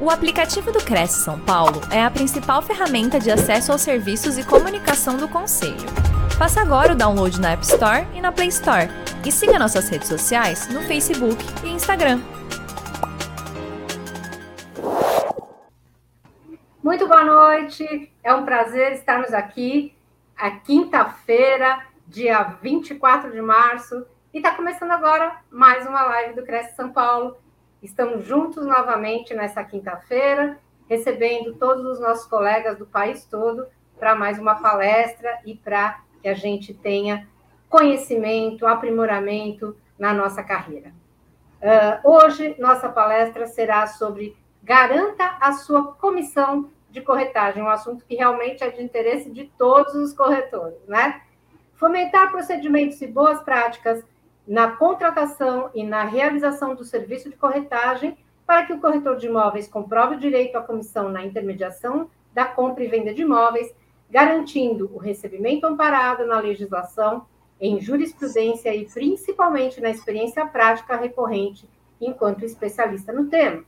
[0.00, 4.46] O aplicativo do Cresce São Paulo é a principal ferramenta de acesso aos serviços e
[4.46, 5.88] comunicação do Conselho.
[6.38, 8.88] Faça agora o download na App Store e na Play Store.
[9.26, 12.20] E siga nossas redes sociais no Facebook e Instagram.
[16.80, 19.92] Muito boa noite, é um prazer estarmos aqui,
[20.36, 26.76] a quinta-feira, dia 24 de março, e está começando agora mais uma live do Cresce
[26.76, 27.36] São Paulo
[27.82, 30.58] Estamos juntos novamente nessa quinta-feira,
[30.88, 33.66] recebendo todos os nossos colegas do país todo
[33.98, 37.28] para mais uma palestra e para que a gente tenha
[37.68, 40.92] conhecimento, aprimoramento na nossa carreira.
[41.60, 48.16] Uh, hoje, nossa palestra será sobre garanta a sua comissão de corretagem, um assunto que
[48.16, 51.20] realmente é de interesse de todos os corretores, né?
[51.74, 54.04] Fomentar procedimentos e boas práticas
[54.48, 58.16] na contratação e na realização do serviço de corretagem,
[58.46, 62.82] para que o corretor de imóveis comprove o direito à comissão na intermediação da compra
[62.82, 63.70] e venda de imóveis,
[64.08, 67.26] garantindo o recebimento amparado na legislação,
[67.60, 71.68] em jurisprudência e principalmente na experiência prática recorrente
[72.00, 73.64] enquanto especialista no tema.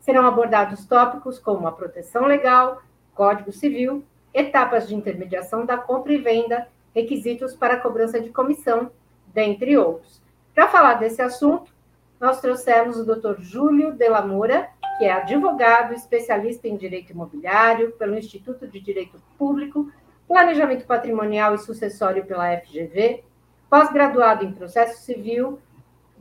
[0.00, 2.80] Serão abordados tópicos como a proteção legal,
[3.14, 4.02] Código Civil,
[4.32, 8.90] etapas de intermediação da compra e venda, requisitos para cobrança de comissão,
[9.26, 10.21] dentre outros.
[10.54, 11.72] Para falar desse assunto,
[12.20, 13.40] nós trouxemos o Dr.
[13.40, 19.90] Júlio de Moura, que é advogado, especialista em direito imobiliário pelo Instituto de Direito Público,
[20.28, 23.24] Planejamento Patrimonial e Sucessório pela FGV,
[23.68, 25.58] pós-graduado em processo civil,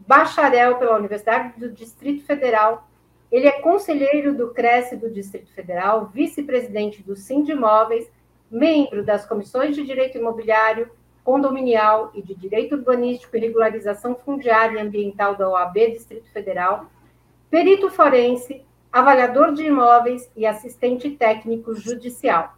[0.08, 2.88] bacharel pela Universidade do Distrito Federal.
[3.30, 8.10] Ele é conselheiro do CRECE do Distrito Federal, vice-presidente do Sindimóveis,
[8.50, 10.90] membro das comissões de direito imobiliário
[11.24, 16.86] condominial e de direito urbanístico e regularização fundiária e ambiental da OAB Distrito Federal,
[17.50, 22.56] perito forense, avaliador de imóveis e assistente técnico judicial.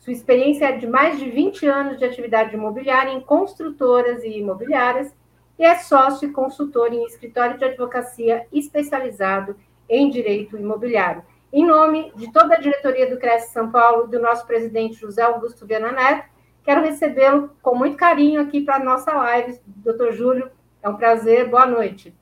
[0.00, 5.14] Sua experiência é de mais de 20 anos de atividade imobiliária em construtoras e imobiliárias
[5.58, 9.56] e é sócio e consultor em escritório de advocacia especializado
[9.88, 11.22] em direito imobiliário.
[11.52, 15.66] Em nome de toda a diretoria do Cresce São Paulo, do nosso presidente José Augusto
[15.66, 16.28] Viana Neto,
[16.62, 19.58] Quero recebê-lo com muito carinho aqui para a nossa live.
[19.66, 20.50] Doutor Júlio,
[20.82, 21.48] é um prazer.
[21.48, 22.14] Boa noite.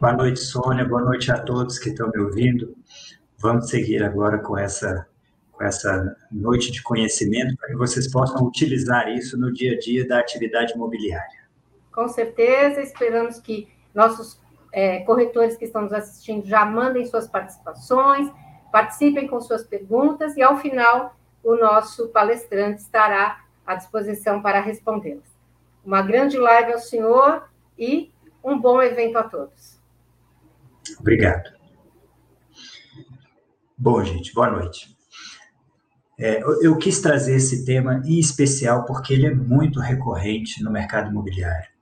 [0.00, 0.84] Boa noite, Sônia.
[0.84, 2.74] Boa noite a todos que estão me ouvindo.
[3.38, 5.06] Vamos seguir agora com essa,
[5.52, 10.06] com essa noite de conhecimento para que vocês possam utilizar isso no dia a dia
[10.06, 11.48] da atividade imobiliária.
[11.92, 14.40] Com certeza, esperamos que nossos
[14.72, 18.30] é, corretores que estão nos assistindo já mandem suas participações,
[18.70, 25.28] participem com suas perguntas e, ao final, o nosso palestrante estará à disposição para respondê-las.
[25.84, 28.10] Uma grande live ao senhor e
[28.42, 29.80] um bom evento a todos.
[30.98, 31.50] Obrigado.
[33.76, 34.96] Bom, gente, boa noite.
[36.18, 41.10] É, eu quis trazer esse tema em especial porque ele é muito recorrente no mercado
[41.10, 41.77] imobiliário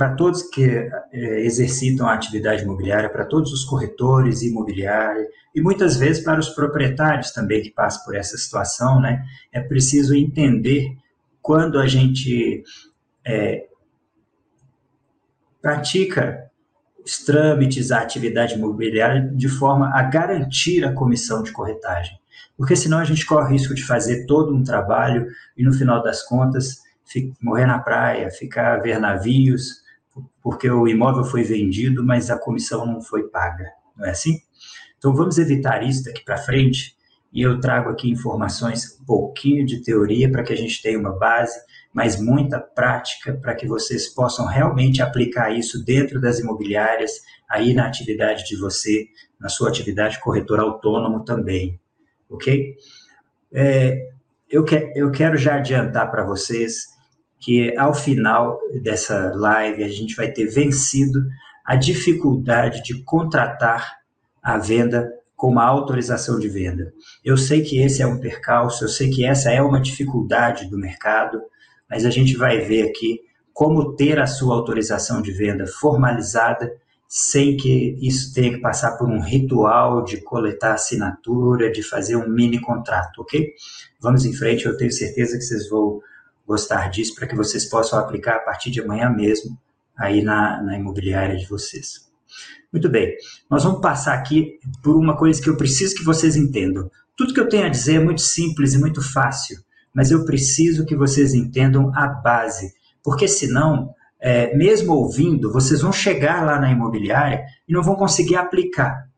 [0.00, 5.98] para todos que é, exercitam a atividade imobiliária, para todos os corretores imobiliários e muitas
[5.98, 9.22] vezes para os proprietários também que passam por essa situação, né?
[9.52, 10.96] É preciso entender
[11.42, 12.64] quando a gente
[13.26, 13.66] é,
[15.60, 16.50] pratica
[17.04, 22.18] os trâmites, a atividade imobiliária de forma a garantir a comissão de corretagem.
[22.56, 25.26] Porque senão a gente corre o risco de fazer todo um trabalho
[25.58, 26.78] e no final das contas
[27.42, 29.79] morrer na praia, ficar a ver navios,
[30.42, 34.38] porque o imóvel foi vendido, mas a comissão não foi paga, não é assim?
[34.98, 36.96] Então vamos evitar isso daqui para frente,
[37.32, 41.16] e eu trago aqui informações, um pouquinho de teoria para que a gente tenha uma
[41.16, 41.58] base,
[41.92, 47.12] mas muita prática para que vocês possam realmente aplicar isso dentro das imobiliárias,
[47.48, 49.06] aí na atividade de você,
[49.38, 51.80] na sua atividade corretor autônomo também,
[52.28, 52.76] ok?
[53.52, 54.10] É,
[54.48, 56.89] eu, que, eu quero já adiantar para vocês
[57.40, 61.26] que ao final dessa live a gente vai ter vencido
[61.64, 63.98] a dificuldade de contratar
[64.42, 66.92] a venda com uma autorização de venda.
[67.24, 70.76] Eu sei que esse é um percalço, eu sei que essa é uma dificuldade do
[70.76, 71.40] mercado,
[71.88, 73.20] mas a gente vai ver aqui
[73.54, 76.70] como ter a sua autorização de venda formalizada
[77.08, 82.28] sem que isso tenha que passar por um ritual de coletar assinatura, de fazer um
[82.28, 83.52] mini contrato, ok?
[84.00, 86.00] Vamos em frente, eu tenho certeza que vocês vão
[86.50, 89.56] gostar disso para que vocês possam aplicar a partir de amanhã mesmo
[89.96, 92.10] aí na, na imobiliária de vocês.
[92.72, 93.14] Muito bem,
[93.48, 96.90] nós vamos passar aqui por uma coisa que eu preciso que vocês entendam.
[97.16, 99.58] Tudo que eu tenho a dizer é muito simples e muito fácil,
[99.94, 105.92] mas eu preciso que vocês entendam a base, porque senão, é, mesmo ouvindo, vocês vão
[105.92, 109.08] chegar lá na imobiliária e não vão conseguir aplicar.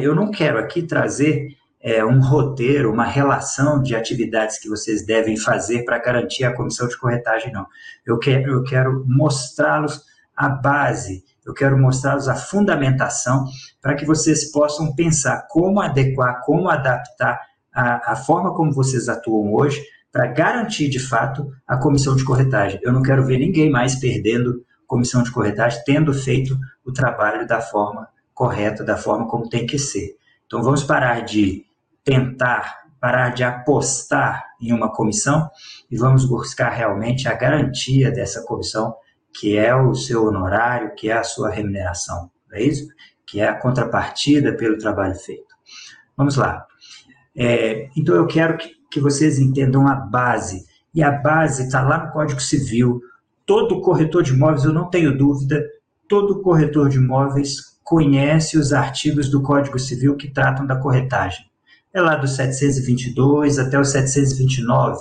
[0.00, 1.48] Eu não quero aqui trazer
[1.82, 6.86] é, um roteiro, uma relação de atividades que vocês devem fazer para garantir a comissão
[6.86, 7.66] de corretagem, não.
[8.06, 10.00] Eu quero, eu quero mostrá-los
[10.36, 13.44] a base, eu quero mostrá-los a fundamentação
[13.80, 17.40] para que vocês possam pensar como adequar, como adaptar
[17.74, 19.82] a, a forma como vocês atuam hoje
[20.12, 22.78] para garantir de fato a comissão de corretagem.
[22.82, 27.60] Eu não quero ver ninguém mais perdendo comissão de corretagem, tendo feito o trabalho da
[27.60, 30.16] forma correta, da forma como tem que ser.
[30.46, 31.64] Então vamos parar de
[32.04, 35.50] tentar, parar de apostar em uma comissão
[35.90, 38.94] e vamos buscar realmente a garantia dessa comissão,
[39.34, 42.86] que é o seu honorário, que é a sua remuneração, não é isso?
[43.26, 45.52] Que é a contrapartida pelo trabalho feito.
[46.16, 46.64] Vamos lá.
[47.34, 50.64] É, então eu quero que, que vocês entendam a base.
[50.94, 53.00] E a base está lá no Código Civil.
[53.46, 55.64] Todo corretor de imóveis, eu não tenho dúvida,
[56.08, 61.44] todo corretor de imóveis conhece os artigos do Código Civil que tratam da corretagem.
[61.94, 64.98] É lá do 722 até o 729.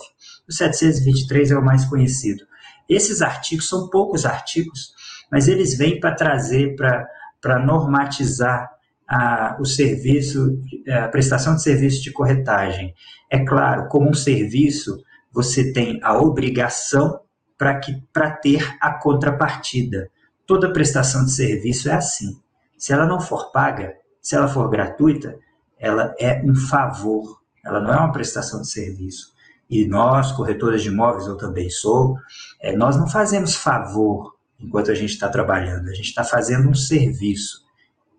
[0.47, 2.43] O 723 é o mais conhecido.
[2.89, 4.93] Esses artigos são poucos artigos,
[5.31, 8.69] mas eles vêm para trazer, para normatizar
[9.07, 10.59] a, o serviço,
[10.89, 12.93] a prestação de serviço de corretagem.
[13.29, 15.01] É claro, como um serviço,
[15.31, 17.21] você tem a obrigação
[17.57, 20.09] para ter a contrapartida.
[20.45, 22.37] Toda prestação de serviço é assim.
[22.77, 25.37] Se ela não for paga, se ela for gratuita,
[25.81, 29.33] ela é um favor, ela não é uma prestação de serviço.
[29.67, 32.17] E nós, corretores de imóveis, eu também sou,
[32.59, 36.73] é, nós não fazemos favor enquanto a gente está trabalhando, a gente está fazendo um
[36.75, 37.65] serviço.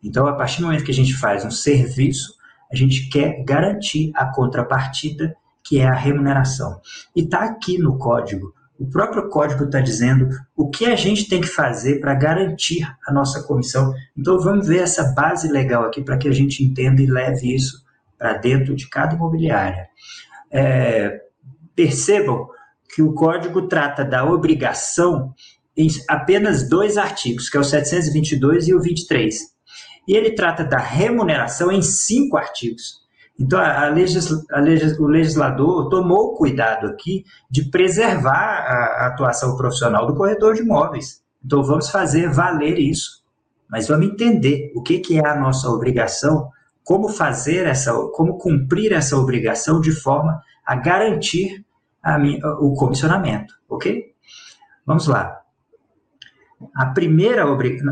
[0.03, 2.37] Então, a partir do momento que a gente faz um serviço,
[2.71, 6.81] a gente quer garantir a contrapartida, que é a remuneração.
[7.15, 8.53] E está aqui no código.
[8.79, 13.13] O próprio código está dizendo o que a gente tem que fazer para garantir a
[13.13, 13.95] nossa comissão.
[14.17, 17.85] Então, vamos ver essa base legal aqui para que a gente entenda e leve isso
[18.19, 19.89] para dentro de cada imobiliária.
[20.51, 21.21] É,
[21.77, 22.49] percebam
[22.95, 25.33] que o código trata da obrigação
[25.77, 29.53] em apenas dois artigos, que é o 722 e o 23
[30.07, 33.02] e ele trata da remuneração em cinco artigos.
[33.43, 39.57] Então, a legisla, a legis, o legislador tomou cuidado aqui de preservar a, a atuação
[39.57, 41.21] profissional do corretor de imóveis.
[41.45, 43.25] Então, vamos fazer valer isso.
[43.69, 46.51] Mas vamos entender o que, que é a nossa obrigação,
[46.85, 51.65] como fazer essa, como cumprir essa obrigação de forma a garantir
[52.01, 52.17] a
[52.61, 54.13] o comissionamento, ok?
[54.87, 55.41] Vamos lá.
[56.77, 57.45] A primeira,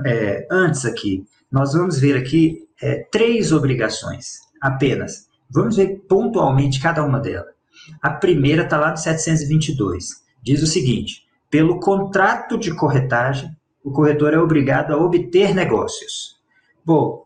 [0.07, 5.30] é, antes aqui, nós vamos ver aqui é, três obrigações apenas.
[5.51, 7.53] Vamos ver pontualmente cada uma delas.
[8.01, 10.23] A primeira está lá no 722.
[10.43, 16.39] Diz o seguinte: pelo contrato de corretagem, o corretor é obrigado a obter negócios.
[16.85, 17.25] Bom,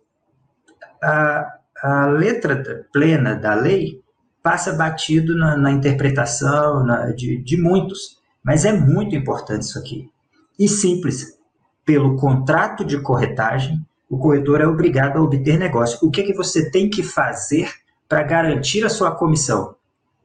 [1.03, 4.03] a, a letra plena da lei
[4.43, 10.11] passa batido na, na interpretação na, de, de muitos, mas é muito importante isso aqui.
[10.59, 11.39] E simples,
[11.85, 15.99] pelo contrato de corretagem, o corretor é obrigado a obter negócio.
[16.03, 17.71] O que, é que você tem que fazer
[18.15, 19.75] para garantir a sua comissão?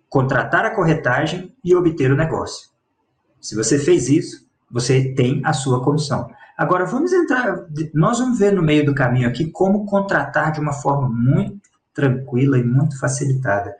[0.08, 2.70] Contratar a corretagem e obter o negócio.
[3.42, 6.30] Se você fez isso, você tem a sua comissão.
[6.56, 7.66] Agora vamos entrar,
[7.96, 12.60] nós vamos ver no meio do caminho aqui como contratar de uma forma muito tranquila
[12.60, 13.74] e muito facilitada.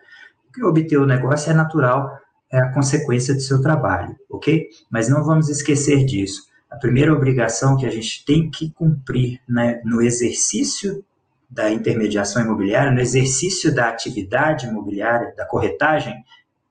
[0.44, 2.12] Porque obter o negócio é natural,
[2.52, 4.70] é a consequência do seu trabalho, ok?
[4.90, 9.80] Mas não vamos esquecer disso a primeira obrigação que a gente tem que cumprir né,
[9.86, 11.06] no exercício
[11.50, 16.24] da intermediação imobiliária, no exercício da atividade imobiliária, da corretagem,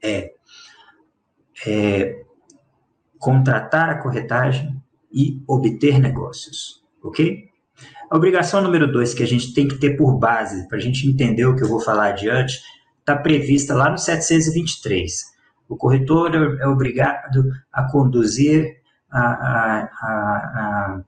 [0.03, 0.33] é,
[1.67, 2.23] é
[3.19, 4.81] contratar a corretagem
[5.13, 7.49] e obter negócios, ok?
[8.09, 11.07] A obrigação número dois que a gente tem que ter por base, para a gente
[11.07, 12.61] entender o que eu vou falar adiante,
[13.01, 15.37] está prevista lá no 723.
[15.69, 18.81] O corretor é obrigado a conduzir
[19.11, 21.03] a, a,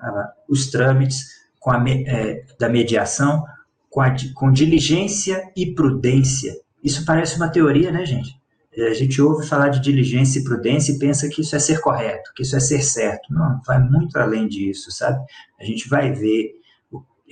[0.00, 3.42] a, os trâmites com a, é, da mediação
[3.88, 4.02] com,
[4.34, 6.54] com diligência e prudência.
[6.82, 8.38] Isso parece uma teoria, né, gente?
[8.76, 12.32] A gente ouve falar de diligência e prudência e pensa que isso é ser correto,
[12.36, 13.32] que isso é ser certo.
[13.32, 15.24] Não, vai muito além disso, sabe?
[15.58, 16.50] A gente vai ver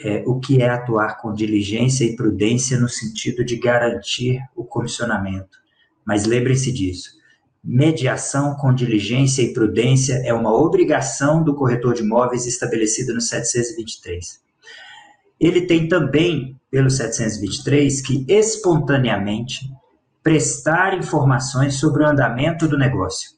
[0.03, 5.59] é, o que é atuar com diligência e prudência no sentido de garantir o comissionamento.
[6.07, 7.22] Mas lembrem-se disso
[7.63, 14.41] mediação com diligência e prudência é uma obrigação do corretor de imóveis estabelecida no 723.
[15.39, 19.71] Ele tem também, pelo 723, que espontaneamente
[20.23, 23.31] prestar informações sobre o andamento do negócio.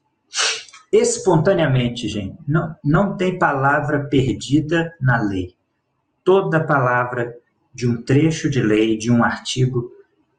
[0.93, 5.55] Espontaneamente, gente, não, não tem palavra perdida na lei.
[6.23, 7.35] Toda palavra
[7.75, 9.91] de um trecho de lei, de um artigo,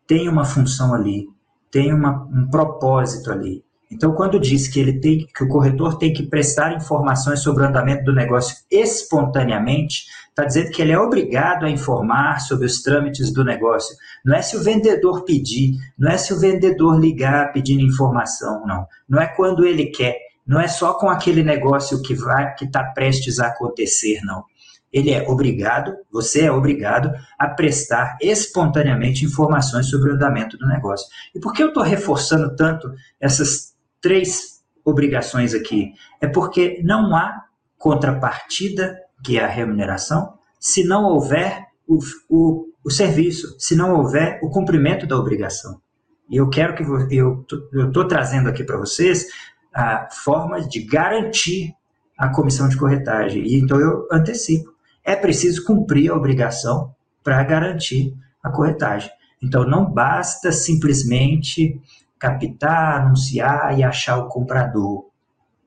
[0.07, 1.27] tem uma função ali,
[1.69, 3.64] tem uma, um propósito ali.
[3.91, 7.67] Então, quando diz que ele tem que o corretor tem que prestar informações sobre o
[7.67, 13.31] andamento do negócio espontaneamente, está dizendo que ele é obrigado a informar sobre os trâmites
[13.31, 13.95] do negócio.
[14.23, 18.85] Não é se o vendedor pedir, não é se o vendedor ligar pedindo informação, não.
[19.07, 22.83] Não é quando ele quer, não é só com aquele negócio que vai que está
[22.83, 24.43] prestes a acontecer, não.
[24.91, 31.05] Ele é obrigado, você é obrigado a prestar espontaneamente informações sobre o andamento do negócio.
[31.35, 33.74] E por que eu estou reforçando tanto essas
[34.05, 35.91] três obrigações aqui.
[36.21, 37.43] É porque não há
[37.75, 41.97] contrapartida, que é a remuneração, se não houver o,
[42.29, 45.81] o, o serviço, se não houver o cumprimento da obrigação.
[46.29, 46.83] E eu quero que
[47.15, 47.43] eu
[47.87, 49.25] estou trazendo aqui para vocês
[49.73, 51.73] a forma de garantir
[52.15, 53.43] a comissão de corretagem.
[53.43, 54.71] E então eu antecipo.
[55.03, 56.93] É preciso cumprir a obrigação
[57.23, 59.09] para garantir a corretagem.
[59.41, 61.81] Então não basta simplesmente
[62.19, 65.09] captar, anunciar e achar o comprador.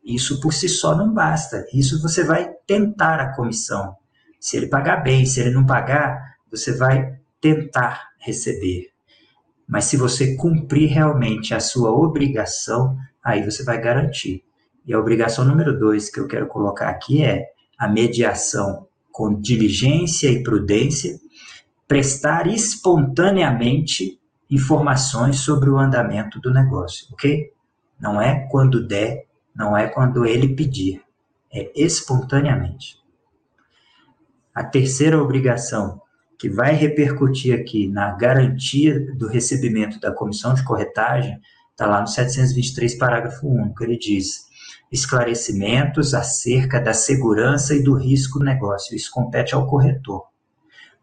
[0.05, 1.67] Isso por si só não basta.
[1.73, 3.97] Isso você vai tentar a comissão.
[4.40, 8.88] Se ele pagar bem, se ele não pagar, você vai tentar receber.
[9.67, 14.43] Mas se você cumprir realmente a sua obrigação, aí você vai garantir.
[14.87, 17.45] E a obrigação número dois que eu quero colocar aqui é
[17.78, 21.19] a mediação com diligência e prudência,
[21.87, 24.17] prestar espontaneamente
[24.50, 27.52] informações sobre o andamento do negócio, ok?
[28.00, 31.02] Não é quando der, não é quando ele pedir,
[31.52, 32.99] é espontaneamente.
[34.55, 36.00] A terceira obrigação
[36.38, 41.40] que vai repercutir aqui na garantia do recebimento da comissão de corretagem
[41.73, 43.83] está lá no 723, parágrafo único.
[43.83, 44.49] Ele diz:
[44.90, 48.97] esclarecimentos acerca da segurança e do risco do negócio.
[48.97, 50.25] Isso compete ao corretor.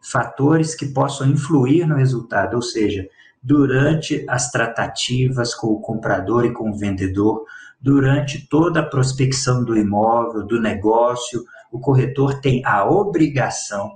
[0.02, 3.08] Fatores que possam influir no resultado, ou seja,
[3.46, 7.46] durante as tratativas com o comprador e com o vendedor,
[7.80, 13.94] durante toda a prospecção do imóvel, do negócio, o corretor tem a obrigação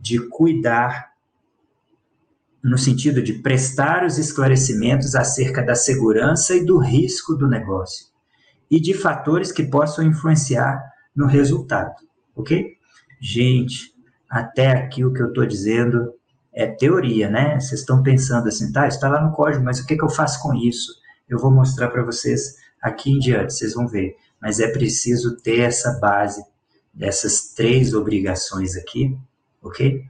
[0.00, 1.12] de cuidar
[2.64, 8.06] no sentido de prestar os esclarecimentos acerca da segurança e do risco do negócio
[8.70, 10.82] e de fatores que possam influenciar
[11.14, 11.94] no resultado,
[12.34, 12.78] ok?
[13.20, 13.92] Gente,
[14.30, 16.14] até aqui o que eu estou dizendo
[16.52, 17.58] é teoria, né?
[17.58, 20.42] Vocês estão pensando assim, tá, está lá no código, mas o que, que eu faço
[20.42, 20.92] com isso?
[21.28, 24.16] Eu vou mostrar para vocês aqui em diante, vocês vão ver.
[24.40, 26.44] Mas é preciso ter essa base
[26.92, 29.16] dessas três obrigações aqui,
[29.62, 30.04] ok?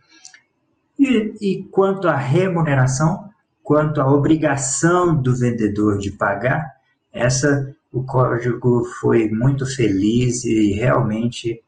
[0.99, 3.31] E, e quanto à remuneração,
[3.63, 6.75] quanto à obrigação do vendedor de pagar,
[7.13, 11.63] essa o código foi muito feliz e realmente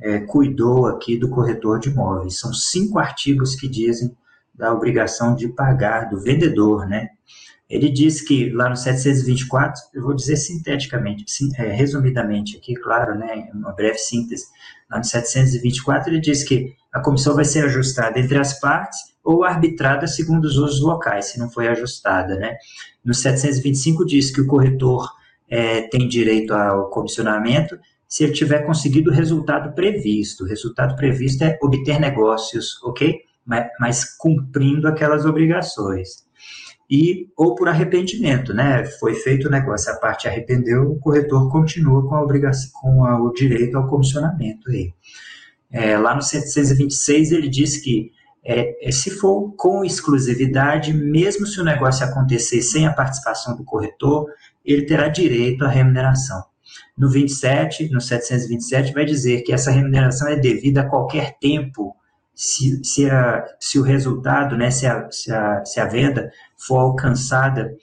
[0.00, 2.38] é, cuidou aqui do corretor de imóveis.
[2.38, 4.16] São cinco artigos que dizem
[4.54, 7.08] da obrigação de pagar do vendedor, né?
[7.68, 13.18] Ele diz que lá no 724, eu vou dizer sinteticamente, sim, é, resumidamente aqui, claro,
[13.18, 14.44] né, uma breve síntese,
[14.88, 19.42] lá no 724 ele diz que a comissão vai ser ajustada entre as partes ou
[19.42, 22.56] arbitrada segundo os usos locais, se não foi ajustada, né.
[23.04, 25.10] No 725 diz que o corretor
[25.48, 27.76] é, tem direito ao comissionamento
[28.08, 30.44] se ele tiver conseguido o resultado previsto.
[30.44, 33.20] O resultado previsto é obter negócios, ok?
[33.44, 36.26] Mas, mas cumprindo aquelas obrigações.
[36.88, 38.84] E, ou por arrependimento, né?
[38.84, 43.20] Foi feito o negócio, a parte arrependeu, o corretor continua com a obrigação, com a,
[43.20, 44.92] o direito ao comissionamento aí.
[45.70, 48.12] É, lá no 726 ele diz que
[48.44, 53.64] é, é, se for com exclusividade, mesmo se o negócio acontecer sem a participação do
[53.64, 54.30] corretor,
[54.64, 56.44] ele terá direito à remuneração.
[56.96, 61.94] No 27, no 727, vai dizer que essa remuneração é devida a qualquer tempo,
[62.34, 66.78] se, se, a, se o resultado, né, se, a, se, a, se a venda for
[66.78, 67.74] alcançada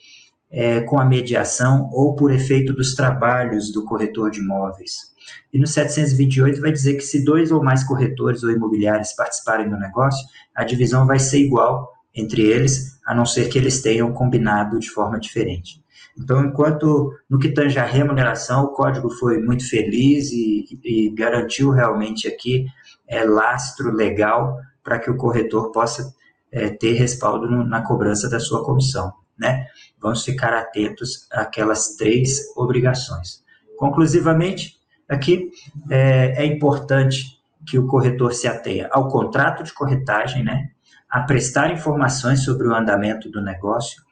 [0.50, 5.12] é, com a mediação ou por efeito dos trabalhos do corretor de imóveis.
[5.52, 9.76] E no 728 vai dizer que se dois ou mais corretores ou imobiliários participarem do
[9.76, 14.78] negócio, a divisão vai ser igual entre eles, a não ser que eles tenham combinado
[14.78, 15.83] de forma diferente.
[16.16, 21.70] Então, enquanto no que tange a remuneração, o código foi muito feliz e, e garantiu
[21.70, 22.66] realmente aqui
[23.08, 26.14] é, lastro legal para que o corretor possa
[26.52, 29.12] é, ter respaldo no, na cobrança da sua comissão.
[29.36, 29.66] Né?
[30.00, 33.42] Vamos ficar atentos àquelas três obrigações.
[33.76, 34.76] Conclusivamente,
[35.08, 35.50] aqui
[35.90, 40.68] é, é importante que o corretor se atenha ao contrato de corretagem, né?
[41.08, 44.03] a prestar informações sobre o andamento do negócio,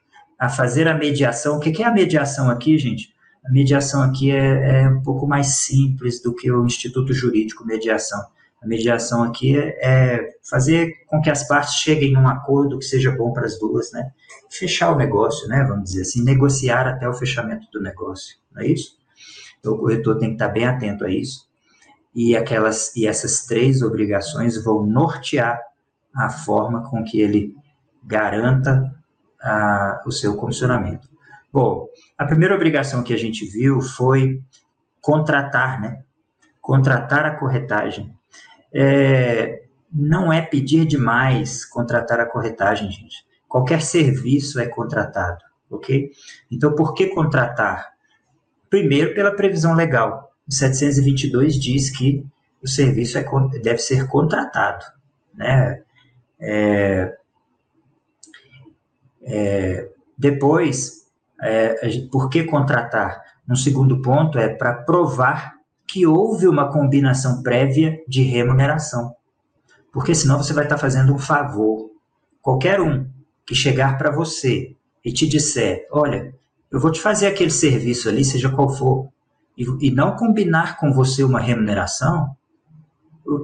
[0.42, 1.56] a fazer a mediação.
[1.56, 3.14] O que é a mediação aqui, gente?
[3.44, 8.20] A mediação aqui é, é um pouco mais simples do que o Instituto Jurídico Mediação.
[8.60, 13.12] A mediação aqui é, é fazer com que as partes cheguem num acordo que seja
[13.12, 14.10] bom para as duas, né?
[14.50, 15.62] Fechar o negócio, né?
[15.62, 18.96] Vamos dizer assim, negociar até o fechamento do negócio, não é isso?
[19.60, 21.46] Então, o corretor tem que estar bem atento a isso.
[22.12, 25.60] E aquelas e essas três obrigações vão nortear
[26.12, 27.54] a forma com que ele
[28.02, 28.92] garanta
[30.06, 31.08] o seu comissionamento.
[31.52, 34.40] Bom, a primeira obrigação que a gente viu foi
[35.00, 36.02] contratar, né?
[36.60, 38.16] Contratar a corretagem.
[38.72, 43.26] É, não é pedir demais contratar a corretagem, gente.
[43.46, 46.10] Qualquer serviço é contratado, ok?
[46.50, 47.92] Então, por que contratar?
[48.70, 50.32] Primeiro, pela previsão legal.
[50.48, 52.24] O 722 diz que
[52.62, 53.24] o serviço é,
[53.62, 54.84] deve ser contratado,
[55.34, 55.82] né?
[56.40, 57.14] É,
[59.24, 61.06] é, depois,
[61.40, 63.20] é, por que contratar?
[63.48, 65.54] Um segundo ponto é para provar
[65.86, 69.14] que houve uma combinação prévia de remuneração.
[69.92, 71.90] Porque senão você vai estar fazendo um favor.
[72.40, 73.06] Qualquer um
[73.44, 74.74] que chegar para você
[75.04, 76.34] e te disser: Olha,
[76.70, 79.08] eu vou te fazer aquele serviço ali, seja qual for,
[79.56, 82.34] e, e não combinar com você uma remuneração,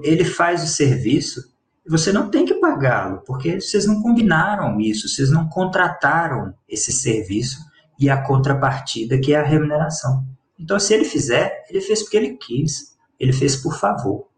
[0.02, 1.52] ele faz o serviço
[1.88, 7.58] você não tem que pagá-lo, porque vocês não combinaram isso, vocês não contrataram esse serviço
[7.98, 10.24] e a contrapartida que é a remuneração.
[10.58, 14.28] Então, se ele fizer, ele fez porque ele quis, ele fez por favor.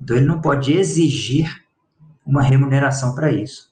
[0.00, 1.64] Então, ele não pode exigir
[2.24, 3.70] uma remuneração para isso.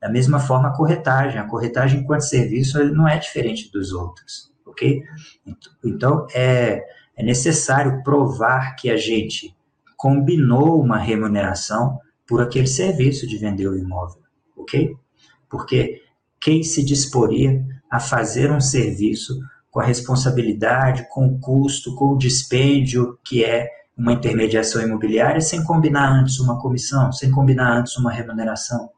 [0.00, 1.38] Da mesma forma, a corretagem.
[1.38, 5.02] A corretagem, enquanto serviço, não é diferente dos outros, ok?
[5.84, 6.82] Então, é,
[7.16, 9.54] é necessário provar que a gente
[9.96, 11.98] combinou uma remuneração
[12.30, 14.22] por aquele serviço de vender o imóvel,
[14.56, 14.96] ok?
[15.48, 16.00] Porque
[16.40, 22.16] quem se disporia a fazer um serviço com a responsabilidade, com o custo, com o
[22.16, 28.12] dispêndio que é uma intermediação imobiliária, sem combinar antes uma comissão, sem combinar antes uma
[28.12, 28.90] remuneração.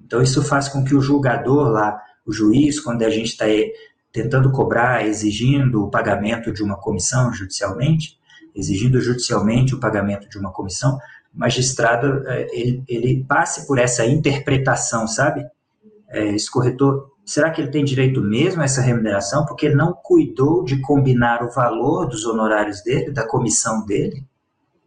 [0.00, 3.44] Então, isso faz com que o julgador lá, o juiz, quando a gente está
[4.10, 8.18] tentando cobrar, exigindo o pagamento de uma comissão judicialmente,
[8.54, 10.98] exigindo judicialmente o pagamento de uma comissão,
[11.32, 15.46] magistrado é, ele, ele passe por essa interpretação, sabe?
[16.08, 19.92] É, esse corretor Será que ele tem direito mesmo a essa remuneração porque ele não
[19.92, 24.26] cuidou de combinar o valor dos honorários dele, da comissão dele?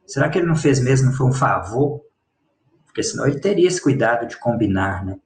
[0.08, 2.02] Será que ele não fez mesmo, foi um favor?
[2.88, 5.20] Porque senão ele teria esse cuidado de combinar, né?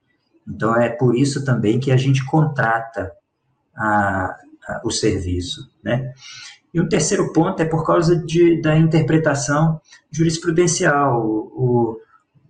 [0.45, 3.13] Então é por isso também que a gente contrata
[3.73, 4.35] a,
[4.67, 6.11] a, o serviço, né?
[6.75, 9.79] E o terceiro ponto é por causa de, da interpretação
[10.11, 11.25] jurisprudencial.
[11.25, 12.01] O,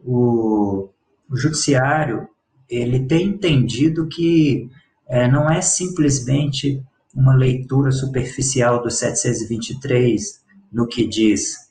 [0.04, 0.90] o,
[1.30, 2.28] o judiciário
[2.68, 4.68] ele tem entendido que
[5.08, 6.82] é, não é simplesmente
[7.16, 11.66] uma leitura superficial do 723 no que diz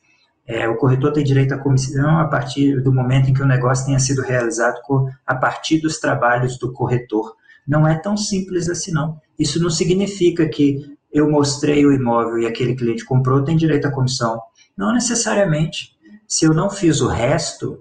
[0.46, 3.86] é, o corretor tem direito à comissão a partir do momento em que o negócio
[3.86, 4.80] tenha sido realizado
[5.26, 7.34] a partir dos trabalhos do corretor.
[7.66, 9.18] Não é tão simples assim, não.
[9.36, 13.92] Isso não significa que eu mostrei o imóvel e aquele cliente comprou, tem direito à
[13.92, 14.42] comissão.
[14.77, 15.96] Não necessariamente.
[16.27, 17.79] Se eu não fiz o resto,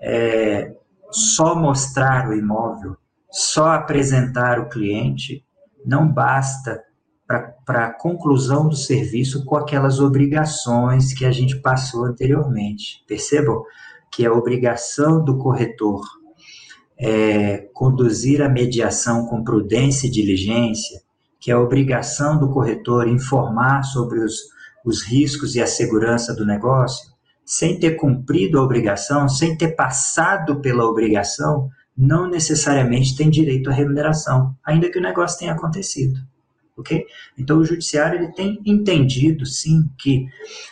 [0.00, 0.74] é,
[1.10, 2.96] só mostrar o imóvel,
[3.30, 5.44] só apresentar o cliente,
[5.84, 6.82] não basta
[7.26, 13.04] para a conclusão do serviço com aquelas obrigações que a gente passou anteriormente.
[13.06, 13.62] Percebam
[14.10, 16.00] que a obrigação do corretor
[16.98, 21.03] é conduzir a mediação com prudência e diligência,
[21.44, 24.44] que é a obrigação do corretor informar sobre os,
[24.82, 27.12] os riscos e a segurança do negócio,
[27.44, 33.74] sem ter cumprido a obrigação, sem ter passado pela obrigação, não necessariamente tem direito à
[33.74, 36.18] remuneração, ainda que o negócio tenha acontecido.
[36.78, 37.04] Ok?
[37.36, 40.24] Então, o judiciário ele tem entendido, sim, que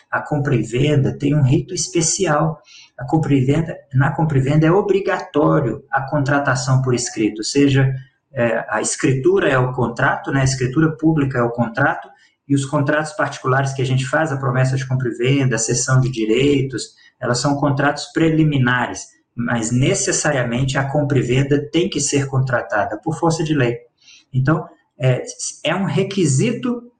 [0.09, 2.59] a compra e venda tem um rito especial.
[2.97, 7.93] A compra e venda, na compra e venda é obrigatório a contratação por escrito, seja
[8.33, 12.09] é, a escritura é o contrato, né, a escritura pública é o contrato,
[12.47, 15.59] e os contratos particulares que a gente faz, a promessa de compra e venda, a
[15.59, 22.01] cessão de direitos, elas são contratos preliminares, mas necessariamente a compra e venda tem que
[22.01, 23.77] ser contratada por força de lei.
[24.33, 24.67] Então,
[24.99, 25.23] é,
[25.63, 26.91] é um requisito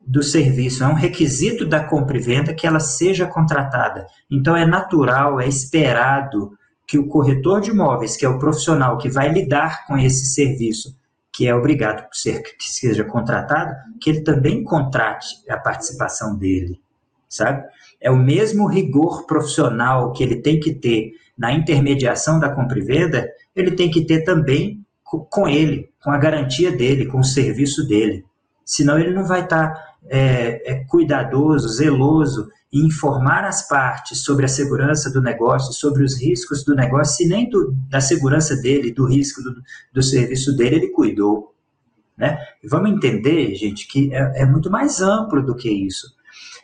[0.00, 4.06] do serviço, é um requisito da compra e venda que ela seja contratada.
[4.30, 6.57] Então, é natural, é esperado
[6.88, 10.96] que o corretor de imóveis, que é o profissional que vai lidar com esse serviço,
[11.30, 16.80] que é obrigado a ser que seja contratado, que ele também contrate a participação dele,
[17.28, 17.62] sabe?
[18.00, 22.82] É o mesmo rigor profissional que ele tem que ter na intermediação da compra e
[22.82, 27.86] venda, ele tem que ter também com ele, com a garantia dele, com o serviço
[27.86, 28.24] dele.
[28.64, 34.48] Senão ele não vai estar é, é cuidadoso, zeloso em informar as partes sobre a
[34.48, 39.06] segurança do negócio, sobre os riscos do negócio, se nem do, da segurança dele, do
[39.06, 41.54] risco do, do serviço dele, ele cuidou.
[42.16, 42.38] Né?
[42.64, 46.18] Vamos entender, gente, que é, é muito mais amplo do que isso.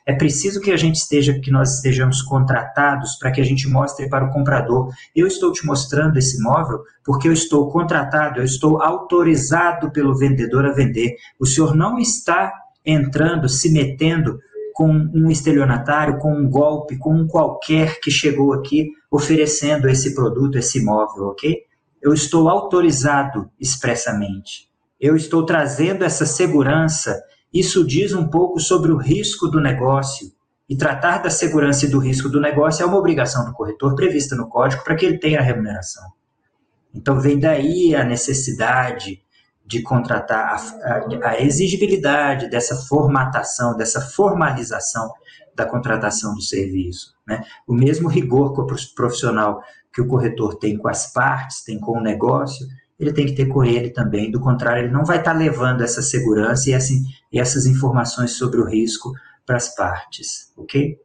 [0.06, 4.06] É preciso que a gente esteja, que nós estejamos contratados para que a gente mostre
[4.08, 4.92] para o comprador.
[5.16, 10.66] Eu estou te mostrando esse imóvel porque eu estou contratado, eu estou autorizado pelo vendedor
[10.66, 11.16] a vender.
[11.40, 12.52] O senhor não está
[12.84, 14.38] entrando, se metendo
[14.72, 20.58] com um estelionatário, com um golpe, com um qualquer que chegou aqui oferecendo esse produto,
[20.58, 21.62] esse imóvel, ok?
[22.02, 24.68] Eu estou autorizado expressamente.
[25.00, 27.22] Eu estou trazendo essa segurança
[27.54, 30.32] isso diz um pouco sobre o risco do negócio.
[30.68, 34.34] E tratar da segurança e do risco do negócio é uma obrigação do corretor prevista
[34.34, 36.02] no código para que ele tenha a remuneração.
[36.92, 39.22] Então, vem daí a necessidade
[39.64, 45.10] de contratar, a, a, a exigibilidade dessa formatação, dessa formalização
[45.54, 47.14] da contratação do serviço.
[47.26, 47.42] Né?
[47.66, 48.52] O mesmo rigor
[48.94, 52.66] profissional que o corretor tem com as partes, tem com o negócio,
[52.98, 54.30] ele tem que ter com ele também.
[54.30, 58.60] Do contrário, ele não vai estar levando essa segurança e, assim, e essas informações sobre
[58.60, 59.12] o risco
[59.46, 60.98] para as partes, ok?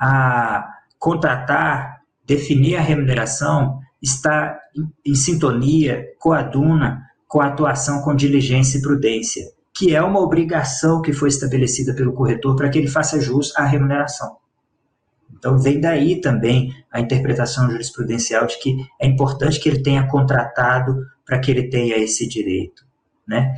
[0.00, 0.68] A
[0.98, 7.02] contratar, definir a remuneração está em, em sintonia, coaduna
[7.34, 9.44] com a atuação com diligência e prudência,
[9.76, 13.64] que é uma obrigação que foi estabelecida pelo corretor para que ele faça jus à
[13.64, 14.36] remuneração.
[15.36, 21.04] Então, vem daí também a interpretação jurisprudencial de que é importante que ele tenha contratado
[21.26, 22.86] para que ele tenha esse direito.
[23.26, 23.52] Né?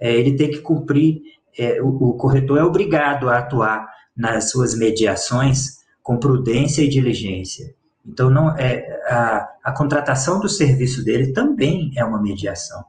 [0.00, 1.20] É, ele tem que cumprir,
[1.58, 3.86] é, o, o corretor é obrigado a atuar
[4.16, 7.74] nas suas mediações com prudência e diligência.
[8.06, 12.86] Então, não é, a, a contratação do serviço dele também é uma mediação.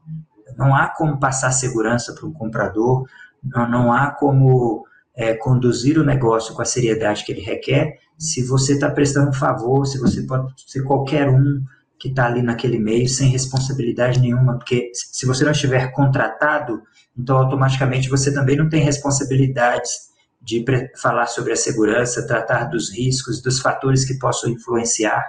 [0.60, 3.08] Não há como passar segurança para o comprador,
[3.41, 8.43] não, não há como é, conduzir o negócio com a seriedade que ele requer se
[8.43, 11.63] você está prestando um favor, se você pode ser qualquer um
[11.98, 16.82] que está ali naquele meio sem responsabilidade nenhuma, porque se você não estiver contratado,
[17.17, 20.10] então automaticamente você também não tem responsabilidades
[20.41, 20.63] de
[21.02, 25.24] falar sobre a segurança, tratar dos riscos, dos fatores que possam influenciar,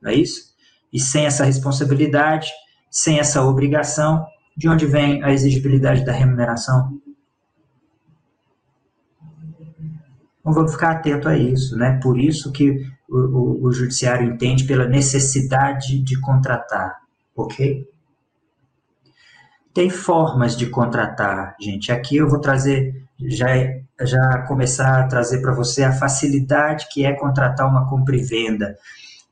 [0.00, 0.52] não é isso?
[0.92, 2.50] E sem essa responsabilidade,
[2.90, 4.24] sem essa obrigação,
[4.56, 7.00] de onde vem a exigibilidade da remuneração?
[10.40, 11.98] Então vamos ficar atento a isso, né?
[12.02, 16.98] Por isso que o, o, o judiciário entende pela necessidade de contratar,
[17.36, 17.88] ok?
[19.72, 21.92] Tem formas de contratar, gente.
[21.92, 23.46] Aqui eu vou trazer, já,
[24.00, 28.76] já começar a trazer para você a facilidade que é contratar uma compra e venda.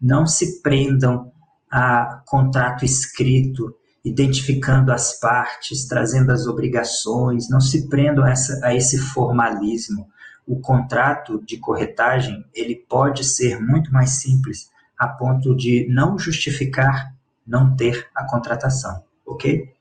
[0.00, 1.30] Não se prendam
[1.70, 3.74] a contrato escrito,
[4.04, 10.08] identificando as partes, trazendo as obrigações, não se prendam a, essa, a esse formalismo
[10.50, 17.14] o contrato de corretagem ele pode ser muito mais simples a ponto de não justificar
[17.46, 19.72] não ter a contratação, ok?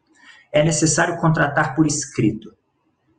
[0.51, 2.53] É necessário contratar por escrito.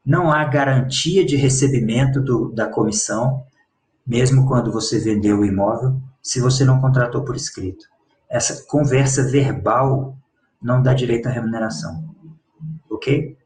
[0.07, 3.45] Não há garantia de recebimento do, da comissão,
[4.07, 7.85] mesmo quando você vendeu o imóvel, se você não contratou por escrito.
[8.29, 10.17] Essa conversa verbal
[10.63, 12.15] não dá direito à remuneração,
[12.91, 13.37] ok?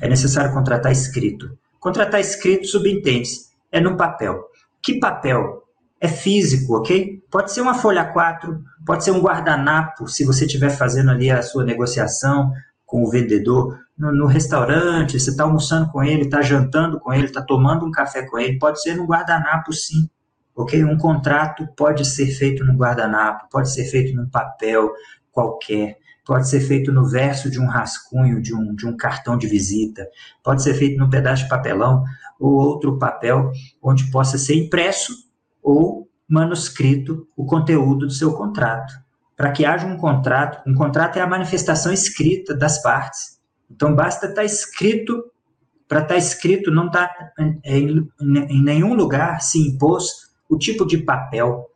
[0.00, 1.56] É necessário contratar escrito.
[1.78, 4.42] Contratar escrito subentende-se, é no papel.
[4.82, 5.62] Que papel?
[6.00, 7.22] É físico, ok?
[7.30, 11.42] Pode ser uma folha 4, pode ser um guardanapo, se você estiver fazendo ali a
[11.42, 12.52] sua negociação
[12.84, 17.26] com o vendedor no, no restaurante, você está almoçando com ele, está jantando com ele,
[17.26, 20.08] está tomando um café com ele, pode ser no guardanapo sim,
[20.54, 20.84] ok?
[20.84, 24.92] Um contrato pode ser feito no guardanapo, pode ser feito num papel
[25.32, 29.46] qualquer, pode ser feito no verso de um rascunho, de um, de um cartão de
[29.46, 30.08] visita,
[30.42, 32.04] pode ser feito num pedaço de papelão
[32.40, 35.12] ou outro papel onde possa ser impresso
[35.62, 38.92] ou manuscrito o conteúdo do seu contrato.
[39.36, 43.38] Para que haja um contrato, um contrato é a manifestação escrita das partes.
[43.70, 45.24] Então basta estar tá escrito,
[45.88, 47.10] para estar tá escrito não está
[47.66, 51.70] em, em nenhum lugar se impôs o tipo de papel.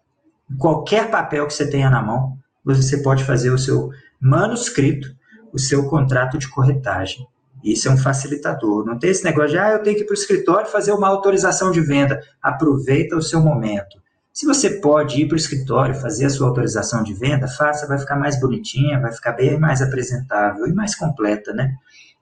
[0.59, 5.09] Qualquer papel que você tenha na mão, você pode fazer o seu manuscrito
[5.53, 7.27] o seu contrato de corretagem.
[7.63, 8.85] Isso é um facilitador.
[8.85, 11.09] Não tem esse negócio de, ah, eu tenho que ir para o escritório fazer uma
[11.09, 12.21] autorização de venda.
[12.41, 14.01] Aproveita o seu momento.
[14.33, 17.99] Se você pode ir para o escritório fazer a sua autorização de venda, faça, vai
[17.99, 21.75] ficar mais bonitinha, vai ficar bem mais apresentável e mais completa, né?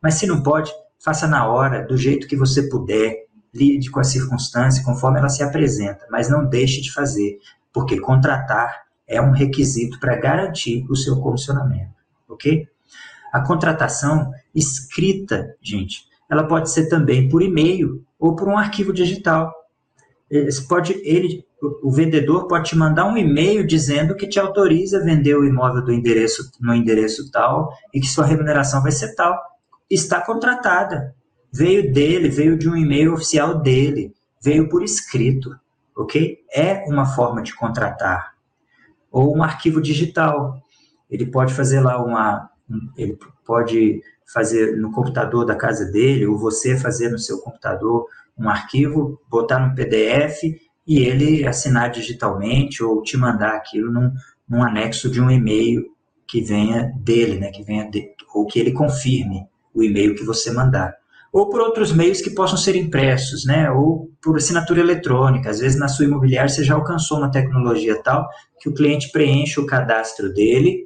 [0.03, 4.05] Mas se não pode, faça na hora, do jeito que você puder, lide com a
[4.05, 7.39] circunstância conforme ela se apresenta, mas não deixe de fazer,
[7.71, 11.95] porque contratar é um requisito para garantir o seu comissionamento,
[12.29, 12.69] ok?
[13.33, 19.53] A contratação escrita, gente, ela pode ser também por e-mail, ou por um arquivo digital.
[20.69, 21.45] pode, ele,
[21.83, 25.85] o vendedor pode te mandar um e-mail dizendo que te autoriza a vender o imóvel
[25.85, 29.39] do endereço no endereço tal e que sua remuneração vai ser tal.
[29.89, 31.15] Está contratada.
[31.53, 35.55] Veio dele, veio de um e-mail oficial dele, veio por escrito,
[35.97, 36.39] ok?
[36.53, 38.36] É uma forma de contratar.
[39.17, 40.61] Ou um arquivo digital.
[41.11, 42.51] Ele pode fazer lá uma,
[42.99, 48.47] ele pode fazer no computador da casa dele, ou você fazer no seu computador um
[48.47, 50.43] arquivo, botar no PDF
[50.87, 54.13] e ele assinar digitalmente ou te mandar aquilo num,
[54.47, 55.87] num anexo de um e-mail
[56.29, 60.53] que venha dele, né, que venha de, ou que ele confirme o e-mail que você
[60.53, 60.95] mandar.
[61.33, 65.51] Ou por outros meios que possam ser impressos, né, ou por assinatura eletrônica.
[65.51, 68.27] Às vezes na sua imobiliária você já alcançou uma tecnologia tal
[68.61, 70.85] que o cliente preenche o cadastro dele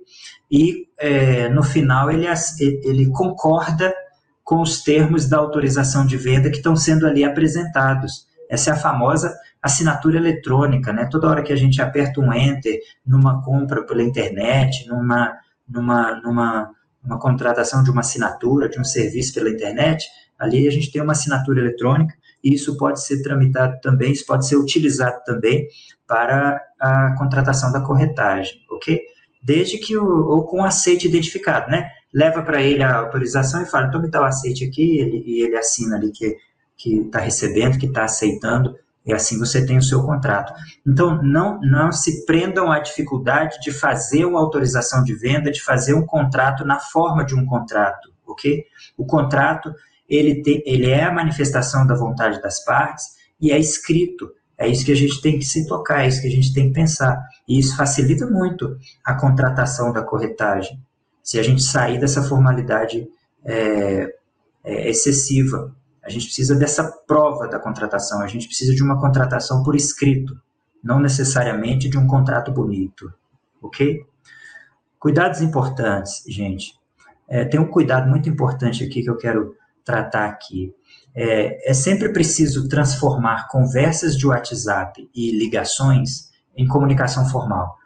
[0.50, 2.26] e é, no final ele,
[2.84, 3.94] ele concorda
[4.42, 8.26] com os termos da autorização de venda que estão sendo ali apresentados.
[8.50, 11.06] Essa é a famosa assinatura eletrônica, né?
[11.08, 15.32] Toda hora que a gente aperta um enter numa compra pela internet, numa,
[15.68, 16.70] numa, numa
[17.02, 20.06] uma contratação de uma assinatura, de um serviço pela internet,
[20.40, 24.46] ali a gente tem uma assinatura eletrônica e isso pode ser tramitado também, isso pode
[24.46, 25.68] ser utilizado também
[26.06, 29.00] para a contratação da corretagem, ok?
[29.42, 31.90] Desde que o, ou com aceite identificado, né?
[32.12, 35.56] Leva para ele a autorização e fala, me dá o aceite aqui, ele, e ele
[35.56, 36.36] assina ali que
[36.80, 38.74] que está recebendo, que está aceitando,
[39.04, 40.52] e assim você tem o seu contrato.
[40.86, 45.94] Então, não, não se prendam à dificuldade de fazer uma autorização de venda, de fazer
[45.94, 48.64] um contrato na forma de um contrato, ok?
[48.96, 49.74] O contrato,
[50.10, 53.04] ele, tem, ele é a manifestação da vontade das partes
[53.40, 54.32] e é escrito.
[54.58, 56.68] É isso que a gente tem que se tocar, é isso que a gente tem
[56.68, 57.16] que pensar.
[57.48, 60.78] E isso facilita muito a contratação da corretagem,
[61.22, 63.08] se a gente sair dessa formalidade
[63.44, 64.14] é,
[64.64, 65.74] é, excessiva.
[66.02, 70.38] A gente precisa dessa prova da contratação, a gente precisa de uma contratação por escrito,
[70.82, 73.12] não necessariamente de um contrato bonito,
[73.62, 74.04] ok?
[74.98, 76.74] Cuidados importantes, gente.
[77.28, 79.54] É, tem um cuidado muito importante aqui que eu quero
[79.90, 80.72] tratar aqui.
[81.14, 87.76] É, é sempre preciso transformar conversas de WhatsApp e ligações em comunicação formal.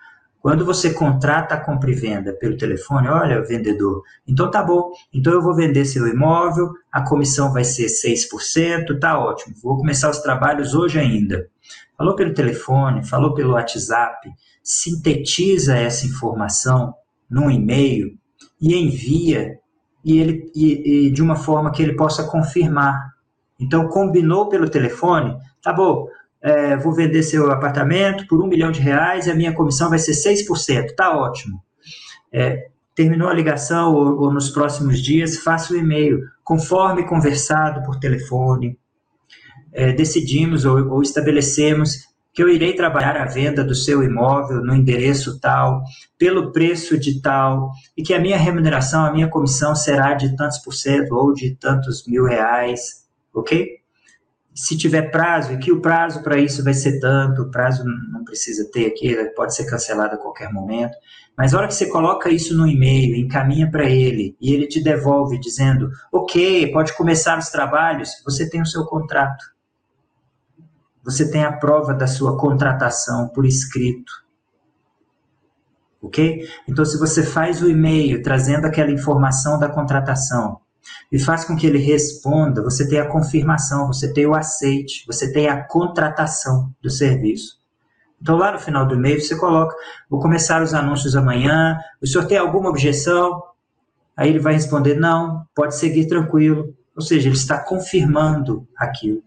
[0.41, 5.33] Quando você contrata a compra e venda pelo telefone, olha, vendedor, então tá bom, então
[5.33, 10.19] eu vou vender seu imóvel, a comissão vai ser 6%, tá ótimo, vou começar os
[10.19, 11.49] trabalhos hoje ainda.
[11.97, 14.29] Falou pelo telefone, falou pelo WhatsApp,
[14.63, 16.95] sintetiza essa informação
[17.31, 18.19] num e-mail
[18.61, 19.59] e envia
[20.05, 23.15] e ele e, e de uma forma que ele possa confirmar.
[23.59, 26.09] Então combinou pelo telefone, tá bom?
[26.45, 29.99] é, vou vender seu apartamento por um milhão de reais e a minha comissão vai
[29.99, 30.95] ser 6%.
[30.95, 31.59] Tá ótimo.
[32.31, 36.21] É, terminou a ligação ou, ou, nos próximos dias, faça o e-mail.
[36.45, 38.79] Conforme conversado por telefone,
[39.73, 44.75] é, decidimos ou, ou estabelecemos que eu irei trabalhar a venda do seu imóvel no
[44.75, 45.83] endereço tal,
[46.19, 50.59] pelo preço de tal, e que a minha remuneração, a minha comissão será de tantos
[50.59, 53.85] por cento ou de tantos mil reais, ok?
[54.55, 58.23] se tiver prazo, e que o prazo para isso vai ser tanto, o prazo não
[58.23, 60.97] precisa ter aqui, pode ser cancelado a qualquer momento,
[61.37, 64.81] mas a hora que você coloca isso no e-mail, encaminha para ele, e ele te
[64.81, 69.45] devolve dizendo, ok, pode começar os trabalhos, você tem o seu contrato.
[71.05, 74.13] Você tem a prova da sua contratação por escrito.
[76.03, 76.49] Ok?
[76.69, 80.61] Então, se você faz o e-mail trazendo aquela informação da contratação,
[81.11, 85.33] e faz com que ele responda, você tem a confirmação, você tem o aceite, você
[85.33, 87.59] tem a contratação do serviço.
[88.21, 89.75] Então, lá no final do e-mail, você coloca:
[90.09, 93.43] vou começar os anúncios amanhã, o senhor tem alguma objeção?
[94.17, 96.75] Aí ele vai responder: não, pode seguir tranquilo.
[96.97, 99.23] Ou seja, ele está confirmando aquilo.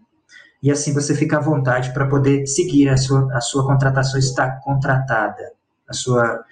[0.62, 4.50] E assim você fica à vontade para poder seguir, a sua, a sua contratação está
[4.60, 5.52] contratada,
[5.88, 6.44] a sua,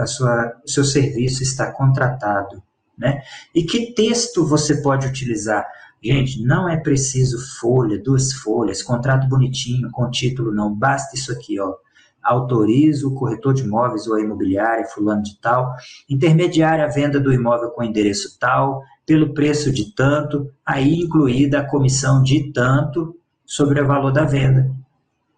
[0.00, 2.62] a sua, o seu serviço está contratado.
[2.96, 3.22] Né?
[3.54, 5.66] E que texto você pode utilizar?
[6.02, 10.74] Gente, não é preciso folha, duas folhas, contrato bonitinho, com título, não.
[10.74, 11.74] Basta isso aqui, ó.
[12.22, 15.74] Autorizo o corretor de imóveis ou a imobiliária, fulano de tal,
[16.08, 21.68] intermediar a venda do imóvel com endereço tal, pelo preço de tanto, aí incluída a
[21.68, 23.17] comissão de tanto
[23.48, 24.70] sobre o valor da venda.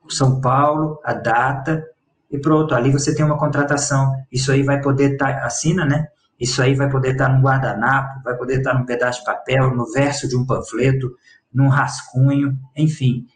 [0.08, 1.86] São Paulo, a data,
[2.28, 4.12] e pronto, ali você tem uma contratação.
[4.32, 6.08] Isso aí vai poder estar, tá, assina, né?
[6.38, 9.90] Isso aí vai poder estar num guardanapo, vai poder estar num pedaço de papel, no
[9.92, 11.14] verso de um panfleto,
[11.54, 13.26] num rascunho, enfim.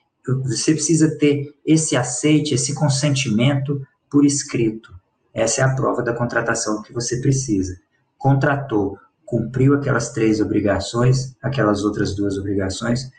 [0.43, 4.93] Você precisa ter esse aceite, esse consentimento por escrito.
[5.33, 7.77] Essa é a prova da contratação que você precisa.
[8.19, 13.11] Contratou, cumpriu aquelas três obrigações, aquelas outras duas obrigações,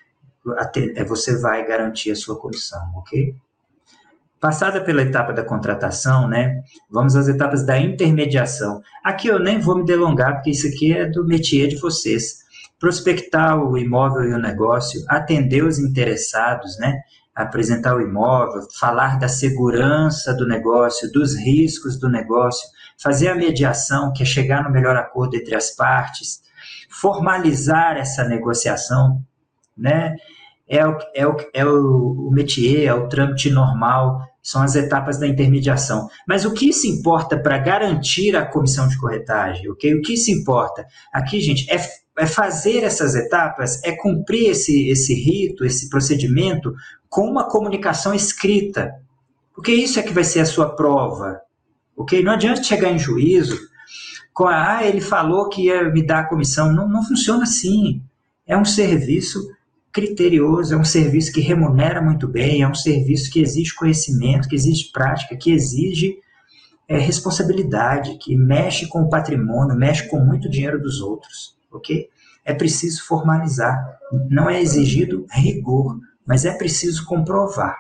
[1.08, 3.36] você vai garantir a sua comissão, ok?
[4.40, 8.82] Passada pela etapa da contratação, né, vamos às etapas da intermediação.
[9.04, 12.46] Aqui eu nem vou me delongar, porque isso aqui é do métier de vocês.
[12.80, 17.02] Prospectar o imóvel e o negócio, atender os interessados, né,
[17.34, 22.68] apresentar o imóvel, falar da segurança do negócio, dos riscos do negócio,
[23.02, 26.42] fazer a mediação, que é chegar no melhor acordo entre as partes,
[26.90, 29.22] formalizar essa negociação,
[29.78, 30.16] né?
[30.68, 35.20] É o, é o, é o, o métier, é o trâmite normal, são as etapas
[35.20, 36.08] da intermediação.
[36.28, 39.94] Mas o que se importa para garantir a comissão de corretagem, ok?
[39.96, 41.80] O que se importa aqui, gente, é,
[42.18, 46.74] é fazer essas etapas, é cumprir esse, esse rito, esse procedimento
[47.10, 48.94] com uma comunicação escrita,
[49.54, 51.40] porque isso é que vai ser a sua prova,
[51.96, 52.22] ok?
[52.24, 53.58] Não adianta chegar em juízo
[54.34, 56.74] com a, ah, ele falou que ia me dar a comissão.
[56.74, 58.02] Não, não funciona assim.
[58.46, 59.40] É um serviço
[59.96, 64.56] criterioso, é um serviço que remunera muito bem, é um serviço que exige conhecimento, que
[64.56, 66.18] exige prática, que exige
[66.86, 72.10] é, responsabilidade, que mexe com o patrimônio, mexe com muito dinheiro dos outros, ok?
[72.44, 73.98] É preciso formalizar.
[74.30, 77.78] Não é exigido rigor, mas é preciso comprovar.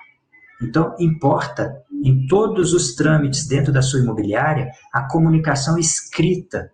[0.61, 6.71] Então, importa em todos os trâmites dentro da sua imobiliária a comunicação escrita.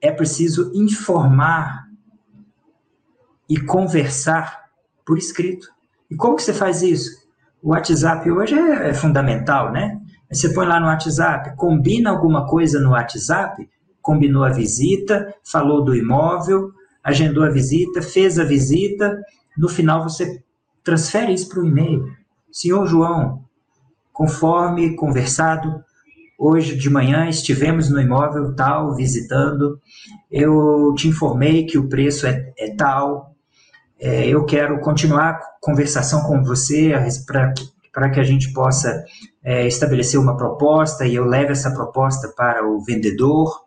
[0.00, 1.91] É preciso informar
[3.48, 4.64] e conversar
[5.04, 5.68] por escrito.
[6.10, 7.10] E como que você faz isso?
[7.62, 9.98] O WhatsApp hoje é, é fundamental, né?
[10.30, 13.68] Você põe lá no WhatsApp, combina alguma coisa no WhatsApp,
[14.00, 16.72] combinou a visita, falou do imóvel,
[17.04, 19.20] agendou a visita, fez a visita,
[19.56, 20.42] no final você
[20.82, 22.04] transfere isso para o e-mail.
[22.50, 23.44] Senhor João,
[24.12, 25.82] conforme conversado,
[26.38, 29.78] hoje de manhã estivemos no imóvel tal, visitando,
[30.32, 33.34] eu te informei que o preço é, é tal,
[34.00, 36.92] é, eu quero continuar a conversação com você
[37.92, 39.04] para que a gente possa
[39.44, 43.60] é, estabelecer uma proposta e eu leve essa proposta para o vendedor.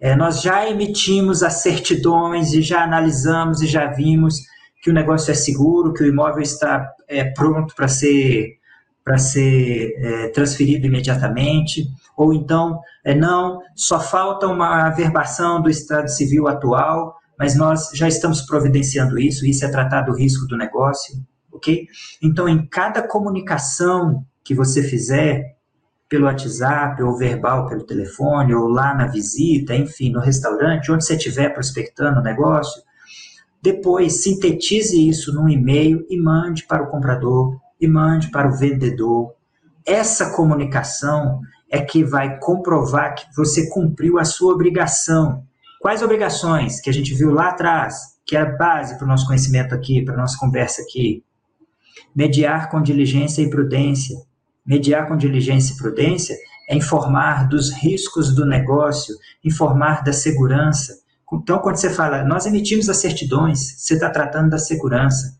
[0.00, 4.40] É, nós já emitimos as certidões e já analisamos e já vimos
[4.82, 8.58] que o negócio é seguro, que o imóvel está é, pronto para ser
[9.02, 16.08] para ser é, transferido imediatamente, ou então, é, não, só falta uma averbação do Estado
[16.08, 21.14] Civil atual, mas nós já estamos providenciando isso, isso é tratado o risco do negócio,
[21.52, 21.86] ok?
[22.22, 25.54] Então, em cada comunicação que você fizer,
[26.08, 31.16] pelo WhatsApp, ou verbal pelo telefone, ou lá na visita, enfim, no restaurante, onde você
[31.16, 32.82] estiver prospectando o negócio,
[33.64, 39.32] depois, sintetize isso num e-mail e mande para o comprador e mande para o vendedor.
[39.86, 41.40] Essa comunicação
[41.74, 45.44] é que vai comprovar que você cumpriu a sua obrigação.
[45.80, 49.26] Quais obrigações que a gente viu lá atrás, que é a base para o nosso
[49.26, 51.24] conhecimento aqui, para a nossa conversa aqui?
[52.14, 54.16] Mediar com diligência e prudência.
[54.64, 56.36] Mediar com diligência e prudência
[56.68, 62.88] é informar dos riscos do negócio, informar da segurança, então, quando você fala, nós emitimos
[62.88, 65.36] as certidões, você está tratando da segurança.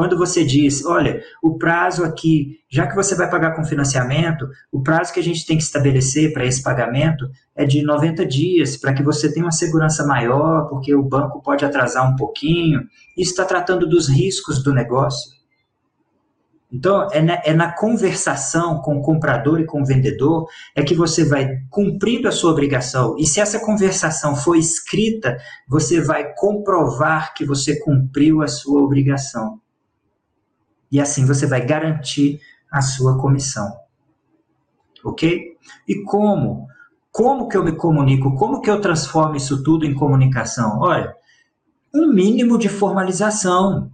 [0.00, 4.82] Quando você diz, olha, o prazo aqui, já que você vai pagar com financiamento, o
[4.82, 8.94] prazo que a gente tem que estabelecer para esse pagamento é de 90 dias, para
[8.94, 12.80] que você tenha uma segurança maior, porque o banco pode atrasar um pouquinho.
[13.14, 15.32] Isso está tratando dos riscos do negócio.
[16.72, 20.94] Então, é na, é na, conversação com o comprador e com o vendedor é que
[20.94, 23.16] você vai cumprindo a sua obrigação.
[23.18, 25.36] E se essa conversação for escrita,
[25.68, 29.59] você vai comprovar que você cumpriu a sua obrigação.
[30.90, 33.72] E assim você vai garantir a sua comissão.
[35.04, 35.56] Ok?
[35.88, 36.68] E como?
[37.10, 38.34] Como que eu me comunico?
[38.36, 40.78] Como que eu transformo isso tudo em comunicação?
[40.80, 41.14] Olha,
[41.94, 43.90] um mínimo de formalização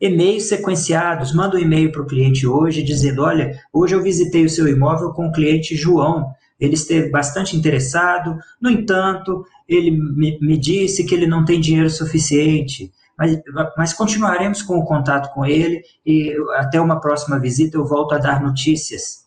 [0.00, 1.34] e-mails sequenciados.
[1.34, 5.12] Manda um e-mail para o cliente hoje dizendo: Olha, hoje eu visitei o seu imóvel
[5.12, 6.30] com o cliente João.
[6.58, 11.90] Ele esteve bastante interessado, no entanto, ele me, me disse que ele não tem dinheiro
[11.90, 12.90] suficiente.
[13.18, 13.40] Mas,
[13.76, 18.18] mas, continuaremos com o contato com ele e até uma próxima visita eu volto a
[18.18, 19.24] dar notícias.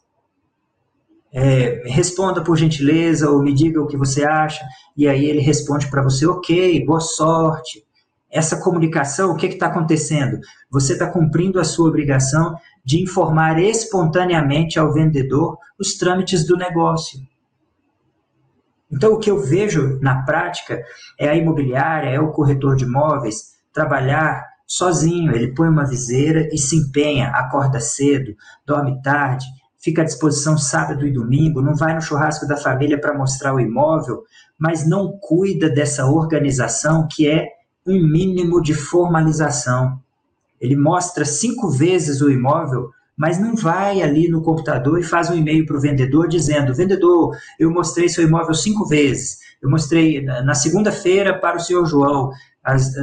[1.32, 4.64] É, responda por gentileza ou me diga o que você acha,
[4.98, 7.84] e aí ele responde para você: ok, boa sorte
[8.32, 10.40] essa comunicação, o que está acontecendo?
[10.70, 12.56] Você está cumprindo a sua obrigação
[12.86, 17.20] de informar espontaneamente ao vendedor os trâmites do negócio.
[18.92, 20.84] Então, o que eu vejo na prática
[21.18, 25.34] é a imobiliária, é o corretor de imóveis trabalhar sozinho.
[25.34, 29.46] Ele põe uma viseira e se empenha, acorda cedo, dorme tarde,
[29.80, 33.60] fica à disposição sábado e domingo, não vai no churrasco da família para mostrar o
[33.60, 34.24] imóvel,
[34.58, 37.48] mas não cuida dessa organização que é
[37.88, 40.00] um mínimo de formalização.
[40.60, 45.36] Ele mostra cinco vezes o imóvel, mas não vai ali no computador e faz um
[45.36, 49.40] e-mail para o vendedor dizendo: vendedor, eu mostrei seu imóvel cinco vezes.
[49.62, 52.32] Eu mostrei na segunda-feira para o senhor João,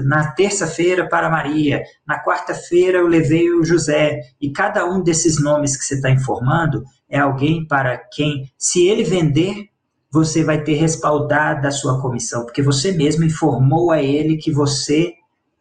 [0.05, 4.21] na terça-feira para Maria, na quarta-feira eu levei o José.
[4.41, 9.05] E cada um desses nomes que você está informando é alguém para quem, se ele
[9.05, 9.69] vender,
[10.13, 15.13] você vai ter respaldado a sua comissão, porque você mesmo informou a ele que você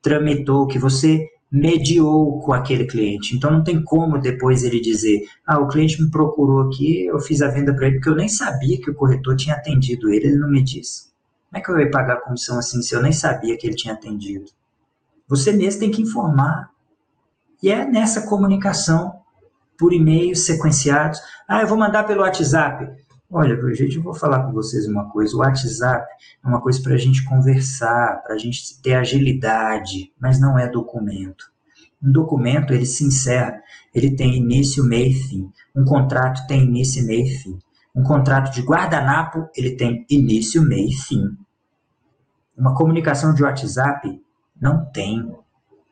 [0.01, 3.35] tramitou, que você mediou com aquele cliente.
[3.35, 7.41] Então não tem como depois ele dizer: "Ah, o cliente me procurou aqui, eu fiz
[7.41, 10.37] a venda para ele porque eu nem sabia que o corretor tinha atendido ele, ele
[10.37, 11.14] não me disse".
[11.55, 13.77] Como é que eu ia pagar a comissão assim se eu nem sabia que ele
[13.77, 14.51] tinha atendido?
[15.25, 16.69] Você mesmo tem que informar.
[17.63, 19.21] E é nessa comunicação
[19.79, 21.17] por e-mails sequenciados.
[21.47, 22.91] Ah, eu vou mandar pelo WhatsApp.
[23.31, 25.33] Olha, gente, eu vou falar com vocês uma coisa.
[25.33, 26.05] O WhatsApp
[26.43, 30.67] é uma coisa para a gente conversar, para a gente ter agilidade, mas não é
[30.67, 31.45] documento.
[32.03, 33.61] Um documento, ele se encerra,
[33.93, 35.49] ele tem início, meio e fim.
[35.73, 37.57] Um contrato tem início, meio e fim.
[37.95, 41.23] Um contrato de guardanapo, ele tem início, meio e fim.
[42.57, 44.21] Uma comunicação de WhatsApp
[44.59, 45.35] não tem.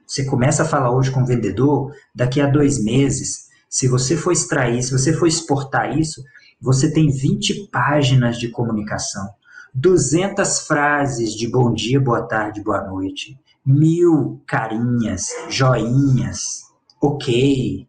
[0.07, 4.31] Você começa a falar hoje com o vendedor, daqui a dois meses, se você for
[4.31, 6.23] extrair, se você for exportar isso,
[6.61, 9.33] você tem 20 páginas de comunicação,
[9.73, 16.63] 200 frases de bom dia, boa tarde, boa noite, mil carinhas, joinhas,
[17.01, 17.87] ok,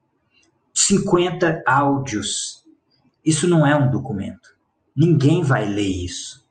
[0.73, 2.65] 50 áudios.
[3.25, 4.57] Isso não é um documento.
[4.97, 6.44] Ninguém vai ler isso.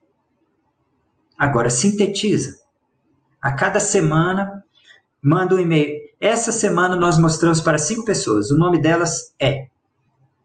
[1.38, 2.58] Agora, sintetiza.
[3.42, 4.64] A cada semana,
[5.22, 6.02] manda um e-mail.
[6.20, 8.52] Essa semana nós mostramos para cinco pessoas.
[8.52, 9.68] O nome delas é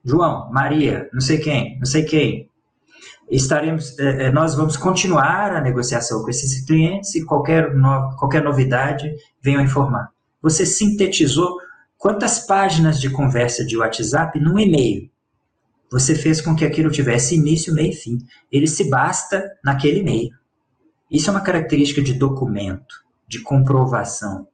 [0.05, 2.49] João, Maria, não sei quem, não sei quem.
[3.31, 9.13] Estaremos, é, nós vamos continuar a negociação com esses clientes e qualquer, no, qualquer novidade
[9.43, 10.11] venham informar.
[10.41, 11.59] Você sintetizou
[11.99, 15.11] quantas páginas de conversa de WhatsApp num e-mail.
[15.91, 18.19] Você fez com que aquilo tivesse início, meio e fim.
[18.51, 20.31] Ele se basta naquele e-mail.
[21.11, 24.47] Isso é uma característica de documento, de comprovação.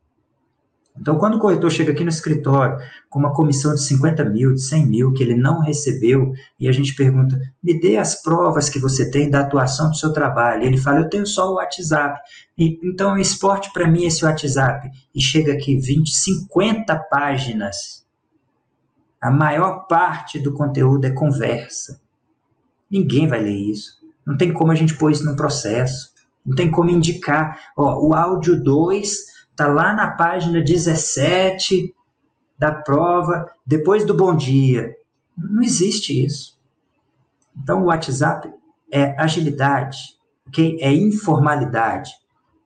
[0.96, 2.78] Então, quando o corretor chega aqui no escritório
[3.10, 6.72] com uma comissão de 50 mil, de 100 mil, que ele não recebeu, e a
[6.72, 10.62] gente pergunta, me dê as provas que você tem da atuação do seu trabalho.
[10.62, 12.20] E ele fala, eu tenho só o WhatsApp.
[12.56, 14.88] E, então, exporte para mim esse WhatsApp.
[15.12, 18.06] E chega aqui 20, 50 páginas.
[19.20, 22.00] A maior parte do conteúdo é conversa.
[22.88, 23.94] Ninguém vai ler isso.
[24.24, 26.13] Não tem como a gente pôr isso no processo.
[26.44, 27.58] Não tem como indicar.
[27.76, 31.94] Ó, o áudio 2 Está lá na página 17
[32.58, 34.92] da prova, depois do bom dia.
[35.38, 36.58] Não existe isso.
[37.56, 38.52] Então, o WhatsApp
[38.92, 39.98] é agilidade,
[40.48, 40.76] ok?
[40.80, 42.10] É informalidade.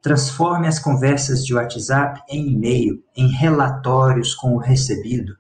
[0.01, 5.37] Transforme as conversas de WhatsApp em e-mail, em relatórios com o recebido.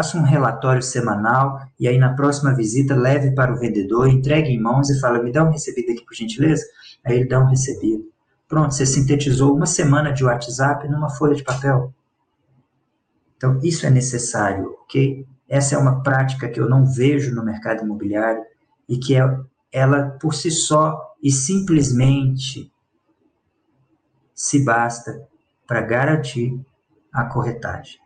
[0.00, 4.58] Faça um relatório semanal e aí na próxima visita leve para o vendedor, entregue em
[4.58, 6.64] mãos e fala: me dá um recebido aqui por gentileza.
[7.04, 8.10] Aí ele dá um recebido.
[8.48, 11.92] Pronto, você sintetizou uma semana de WhatsApp numa folha de papel.
[13.36, 15.26] Então, isso é necessário, ok?
[15.46, 18.42] Essa é uma prática que eu não vejo no mercado imobiliário
[18.88, 19.38] e que é,
[19.70, 22.72] ela, por si só e simplesmente,
[24.34, 25.28] se basta
[25.66, 26.58] para garantir
[27.12, 27.99] a corretagem.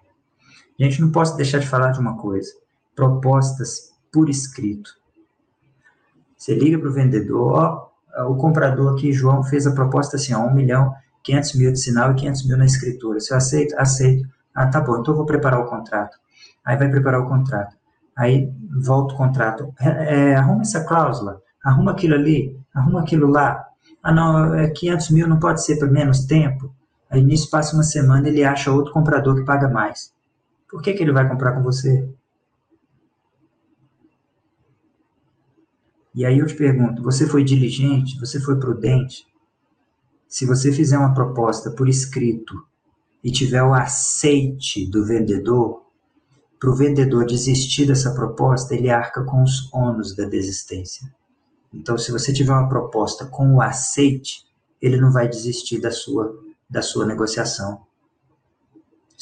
[0.79, 2.51] Gente não posso deixar de falar de uma coisa:
[2.95, 4.91] propostas por escrito.
[6.37, 7.95] Você liga para o vendedor, ó,
[8.29, 12.13] o comprador aqui, João, fez a proposta assim, ó, 1 milhão, 500 mil de sinal
[12.13, 13.19] e 500 mil na escritura.
[13.19, 13.75] Se eu aceito?
[13.79, 14.29] Aceito.
[14.55, 16.17] Ah, tá bom, então vou preparar o contrato.
[16.65, 17.77] Aí vai preparar o contrato.
[18.17, 18.53] Aí
[18.83, 19.75] volta o contrato.
[19.81, 23.65] É, é, arruma essa cláusula, arruma aquilo ali, arruma aquilo lá.
[24.03, 26.73] Ah, não, é 500 mil não pode ser por menos tempo.
[27.11, 30.13] Aí nisso passa uma semana ele acha outro comprador que paga mais.
[30.75, 32.05] Por que, que ele vai comprar com você?
[36.13, 38.19] E aí eu te pergunto: você foi diligente?
[38.19, 39.25] Você foi prudente?
[40.27, 42.61] Se você fizer uma proposta por escrito
[43.23, 45.85] e tiver o aceite do vendedor,
[46.59, 51.09] para o vendedor desistir dessa proposta, ele arca com os ônus da desistência.
[51.73, 54.45] Então, se você tiver uma proposta com o aceite,
[54.83, 56.37] ele não vai desistir da sua,
[56.69, 57.87] da sua negociação.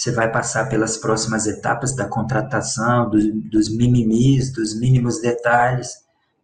[0.02, 5.92] Você vai passar pelas próximas etapas da contratação, do, dos mimimis, dos mínimos detalhes,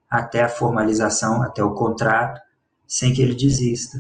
[0.08, 2.40] até a formalização, até o contrato,
[2.86, 3.98] sem que ele desista.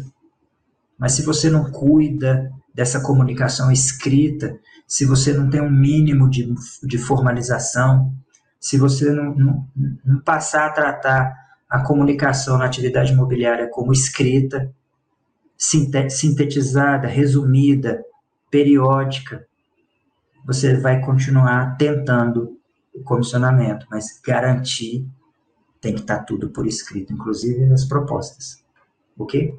[0.96, 4.56] Mas se você não cuida dessa comunicação escrita,
[4.86, 6.54] se você não tem um mínimo de,
[6.84, 8.14] de formalização,
[8.60, 9.68] se você não, não,
[10.04, 11.34] não passar a tratar
[11.68, 14.72] a comunicação na atividade imobiliária como escrita,
[15.56, 18.04] sintetizada, resumida,
[18.48, 19.47] periódica,
[20.48, 22.58] você vai continuar tentando
[22.94, 25.06] o comissionamento, mas garantir
[25.78, 28.64] tem que estar tudo por escrito, inclusive nas propostas.
[29.18, 29.54] Ok?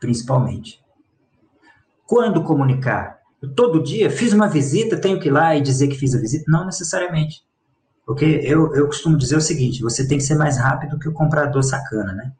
[0.00, 0.82] Principalmente.
[2.06, 3.20] Quando comunicar?
[3.42, 6.18] Eu, todo dia fiz uma visita, tenho que ir lá e dizer que fiz a
[6.18, 6.46] visita?
[6.48, 7.44] Não necessariamente.
[8.06, 11.12] Porque eu, eu costumo dizer o seguinte: você tem que ser mais rápido que o
[11.12, 12.32] comprador sacana, né?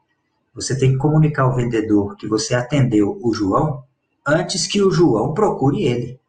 [0.55, 3.85] Você tem que comunicar ao vendedor que você atendeu o João
[4.27, 6.22] antes que o João procure ele.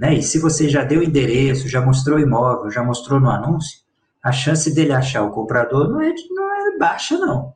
[0.00, 0.14] Né?
[0.14, 3.80] E se você já deu endereço, já mostrou imóvel, já mostrou no anúncio,
[4.22, 7.52] a chance dele achar o comprador não é, não é baixa, não.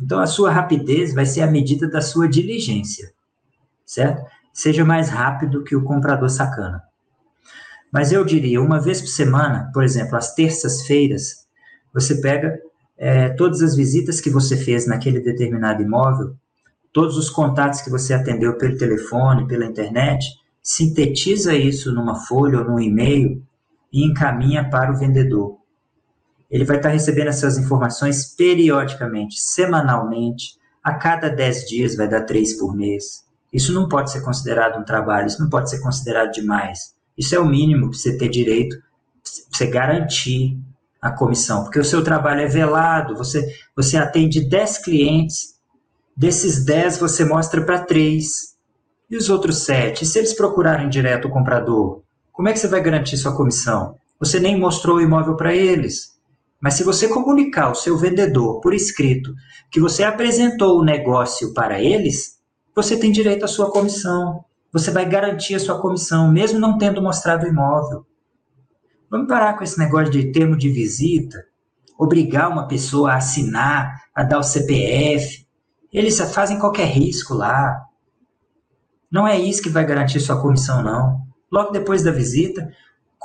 [0.00, 3.12] Então a sua rapidez vai ser a medida da sua diligência,
[3.84, 4.24] certo?
[4.52, 6.84] Seja mais rápido que o comprador sacana.
[7.90, 11.46] Mas eu diria, uma vez por semana, por exemplo, às terças-feiras,
[11.92, 12.60] você pega
[12.96, 16.36] é, todas as visitas que você fez naquele determinado imóvel,
[16.92, 20.26] todos os contatos que você atendeu pelo telefone, pela internet,
[20.66, 23.40] sintetiza isso numa folha ou num e-mail
[23.92, 25.58] e encaminha para o vendedor.
[26.50, 32.58] Ele vai estar recebendo essas informações periodicamente, semanalmente, a cada 10 dias vai dar três
[32.58, 33.24] por mês.
[33.52, 36.96] Isso não pode ser considerado um trabalho, isso não pode ser considerado demais.
[37.16, 40.58] Isso é o mínimo para você ter direito, para você garantir
[41.00, 45.54] a comissão, porque o seu trabalho é velado, você, você atende 10 clientes,
[46.16, 48.55] desses 10 você mostra para 3,
[49.10, 50.02] e os outros 7?
[50.02, 52.02] E se eles procurarem direto o comprador,
[52.32, 53.96] como é que você vai garantir sua comissão?
[54.18, 56.16] Você nem mostrou o imóvel para eles.
[56.60, 59.34] Mas se você comunicar ao seu vendedor por escrito
[59.70, 62.38] que você apresentou o negócio para eles,
[62.74, 64.44] você tem direito à sua comissão.
[64.72, 68.04] Você vai garantir a sua comissão, mesmo não tendo mostrado o imóvel.
[69.10, 71.44] Vamos parar com esse negócio de termo de visita,
[71.98, 75.46] obrigar uma pessoa a assinar, a dar o CPF.
[75.92, 77.85] Eles fazem qualquer risco lá.
[79.16, 81.22] Não é isso que vai garantir sua comissão, não.
[81.50, 82.70] Logo depois da visita,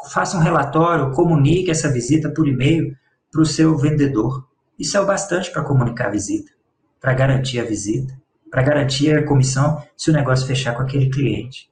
[0.09, 2.95] faça um relatório, comunique essa visita por e-mail
[3.29, 4.47] para o seu vendedor.
[4.79, 6.49] Isso é o bastante para comunicar a visita,
[7.01, 8.17] para garantir a visita,
[8.49, 11.69] para garantir a comissão se o negócio fechar com aquele cliente.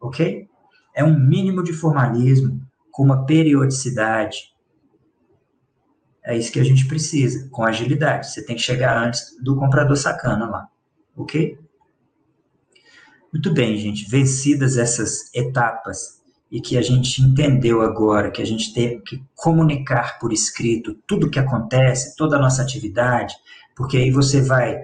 [0.00, 0.48] Ok?
[0.92, 2.60] É um mínimo de formalismo,
[2.90, 4.52] com uma periodicidade.
[6.24, 8.32] É isso que a gente precisa, com agilidade.
[8.32, 10.68] Você tem que chegar antes do comprador sacana lá,
[11.16, 11.56] ok?
[13.32, 14.08] Muito bem, gente.
[14.10, 16.20] Vencidas essas etapas
[16.50, 21.30] e que a gente entendeu agora que a gente tem que comunicar por escrito tudo
[21.30, 23.34] que acontece, toda a nossa atividade,
[23.76, 24.76] porque aí você vai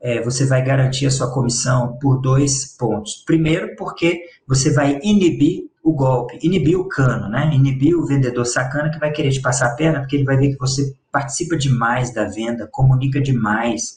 [0.00, 3.22] é, você vai garantir a sua comissão por dois pontos.
[3.24, 7.50] Primeiro, porque você vai inibir o golpe, inibir o cano, né?
[7.54, 10.50] Inibir o vendedor sacana que vai querer te passar a perna, porque ele vai ver
[10.50, 13.96] que você participa demais da venda, comunica demais.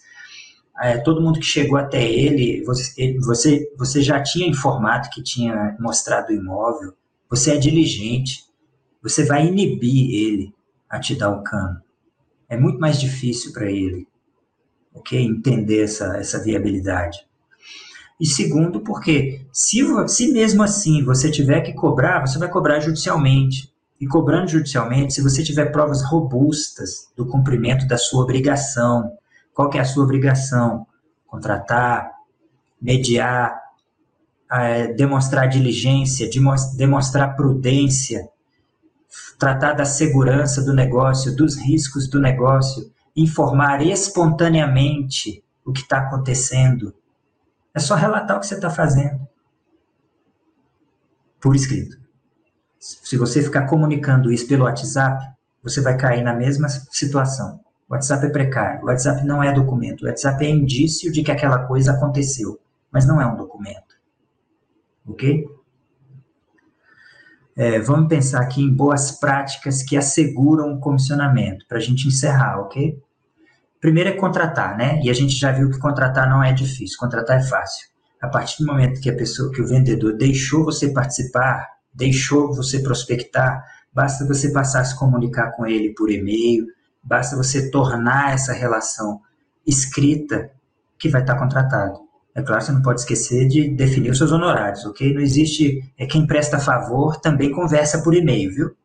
[0.81, 5.75] É, todo mundo que chegou até ele, você, você, você já tinha informado que tinha
[5.79, 6.93] mostrado o imóvel,
[7.29, 8.45] você é diligente,
[9.01, 10.53] você vai inibir ele
[10.89, 11.81] a te dar o cano.
[12.47, 14.07] É muito mais difícil para ele,
[14.93, 15.19] ok?
[15.21, 17.19] Entender essa, essa viabilidade.
[18.19, 23.71] E segundo, porque se, se mesmo assim você tiver que cobrar, você vai cobrar judicialmente.
[24.01, 29.11] E cobrando judicialmente, se você tiver provas robustas do cumprimento da sua obrigação,
[29.59, 30.87] qual que é a sua obrigação?
[31.27, 32.13] Contratar,
[32.81, 33.61] mediar,
[34.49, 36.29] é, demonstrar diligência,
[36.77, 38.29] demonstrar prudência,
[39.37, 46.95] tratar da segurança do negócio, dos riscos do negócio, informar espontaneamente o que está acontecendo,
[47.73, 49.27] é só relatar o que você está fazendo.
[51.37, 51.99] Por escrito.
[52.79, 55.21] Se você ficar comunicando isso pelo WhatsApp,
[55.61, 57.59] você vai cair na mesma situação.
[57.89, 58.85] WhatsApp é precário.
[58.85, 60.05] WhatsApp não é documento.
[60.05, 62.59] WhatsApp é indício de que aquela coisa aconteceu,
[62.91, 63.95] mas não é um documento.
[65.07, 65.47] Ok?
[67.57, 72.61] É, vamos pensar aqui em boas práticas que asseguram o comissionamento, para a gente encerrar,
[72.61, 72.97] ok?
[73.81, 75.01] Primeiro é contratar, né?
[75.03, 77.87] E a gente já viu que contratar não é difícil, contratar é fácil.
[78.21, 82.79] A partir do momento que a pessoa, que o vendedor deixou você participar, deixou você
[82.79, 86.65] prospectar, basta você passar a se comunicar com ele por e-mail,
[87.01, 89.21] basta você tornar essa relação
[89.65, 90.51] escrita
[90.97, 91.99] que vai estar contratado.
[92.35, 95.13] É claro, você não pode esquecer de definir os seus honorários, ok?
[95.13, 95.91] Não existe.
[95.97, 98.75] É quem presta favor também conversa por e-mail, viu?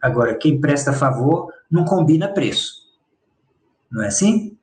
[0.00, 2.84] Agora, quem presta favor não combina preço.
[3.90, 4.56] Não é assim?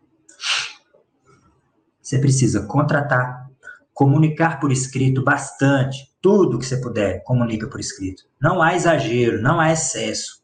[2.01, 3.49] Você precisa contratar,
[3.93, 8.23] comunicar por escrito bastante, tudo que você puder, comunica por escrito.
[8.39, 10.40] Não há exagero, não há excesso.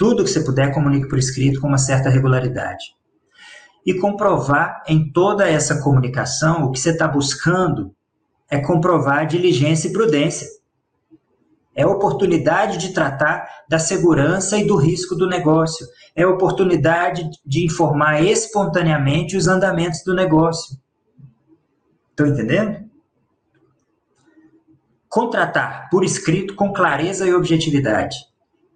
[0.00, 2.96] Tudo que você puder, comunique por escrito com uma certa regularidade.
[3.84, 7.94] E comprovar em toda essa comunicação o que você está buscando
[8.50, 10.48] é comprovar diligência e prudência.
[11.76, 15.86] É oportunidade de tratar da segurança e do risco do negócio.
[16.16, 20.78] É oportunidade de informar espontaneamente os andamentos do negócio.
[22.08, 22.88] Estão entendendo?
[25.10, 28.29] Contratar por escrito com clareza e objetividade.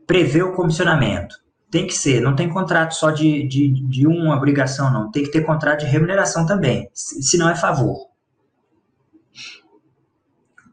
[0.07, 1.37] Prever o comissionamento.
[1.71, 5.11] Tem que ser, não tem contrato só de, de, de uma obrigação, não.
[5.11, 8.09] Tem que ter contrato de remuneração também, se não é favor.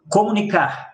[0.08, 0.92] Comunicar.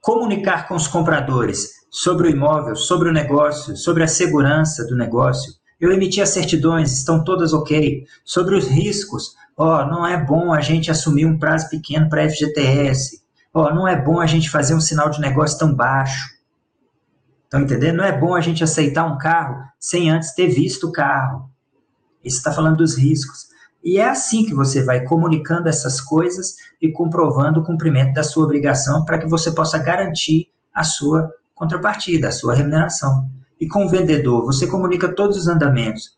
[0.00, 5.52] Comunicar com os compradores sobre o imóvel, sobre o negócio, sobre a segurança do negócio.
[5.80, 8.04] Eu emiti as certidões, estão todas ok.
[8.24, 12.28] Sobre os riscos, ó, oh, não é bom a gente assumir um prazo pequeno para
[12.28, 13.22] FGTS.
[13.52, 16.28] Ó, oh, não é bom a gente fazer um sinal de negócio tão baixo.
[17.50, 17.96] Estão entendendo?
[17.96, 21.50] Não é bom a gente aceitar um carro sem antes ter visto o carro.
[22.24, 23.48] Isso está falando dos riscos.
[23.82, 28.44] E é assim que você vai comunicando essas coisas e comprovando o cumprimento da sua
[28.44, 33.28] obrigação para que você possa garantir a sua contrapartida, a sua remuneração.
[33.60, 36.16] E com o vendedor, você comunica todos os andamentos,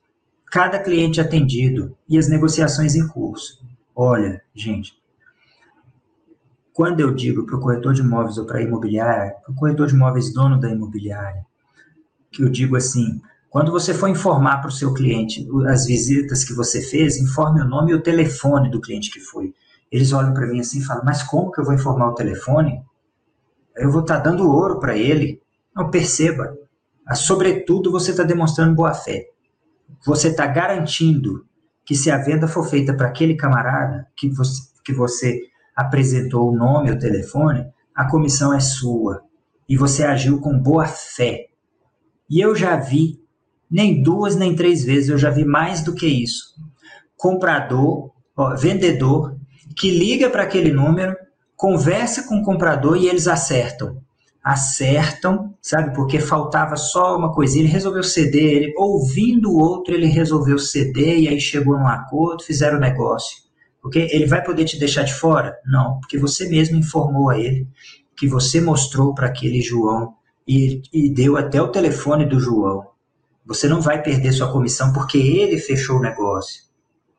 [0.50, 3.64] cada cliente atendido e as negociações em curso.
[3.96, 4.92] Olha, gente,
[6.72, 9.86] quando eu digo para o corretor de imóveis ou para a imobiliária, para o corretor
[9.86, 11.44] de imóveis dono da imobiliária,
[12.30, 13.20] que eu digo assim,
[13.50, 17.68] quando você for informar para o seu cliente as visitas que você fez, informe o
[17.68, 19.54] nome e o telefone do cliente que foi.
[19.90, 22.82] Eles olham para mim assim e falam, mas como que eu vou informar o telefone?
[23.76, 25.42] Eu vou estar tá dando ouro para ele.
[25.76, 26.56] Não, perceba,
[27.14, 29.28] sobretudo você está demonstrando boa fé.
[30.06, 31.44] Você está garantindo
[31.84, 35.42] que se a venda for feita para aquele camarada que você, que você
[35.76, 39.22] apresentou o nome o telefone, a comissão é sua.
[39.68, 41.46] E você agiu com boa fé.
[42.28, 43.20] E eu já vi,
[43.70, 46.54] nem duas nem três vezes, eu já vi mais do que isso.
[47.16, 49.36] Comprador, ó, vendedor,
[49.76, 51.16] que liga para aquele número,
[51.56, 54.02] conversa com o comprador e eles acertam.
[54.42, 55.94] Acertam, sabe?
[55.94, 61.20] Porque faltava só uma coisinha, ele resolveu ceder, ele, ouvindo o outro, ele resolveu ceder
[61.20, 63.42] e aí chegou num acordo, fizeram o negócio.
[63.94, 65.58] Ele vai poder te deixar de fora?
[65.66, 67.66] Não, porque você mesmo informou a ele
[68.16, 70.14] que você mostrou para aquele João
[70.46, 72.86] e, e deu até o telefone do João.
[73.44, 76.62] Você não vai perder sua comissão porque ele fechou o negócio.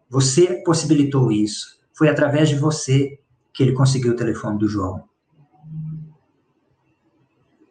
[0.10, 1.78] Você possibilitou isso.
[1.94, 3.20] Foi através de você
[3.54, 5.04] que ele conseguiu o telefone do João.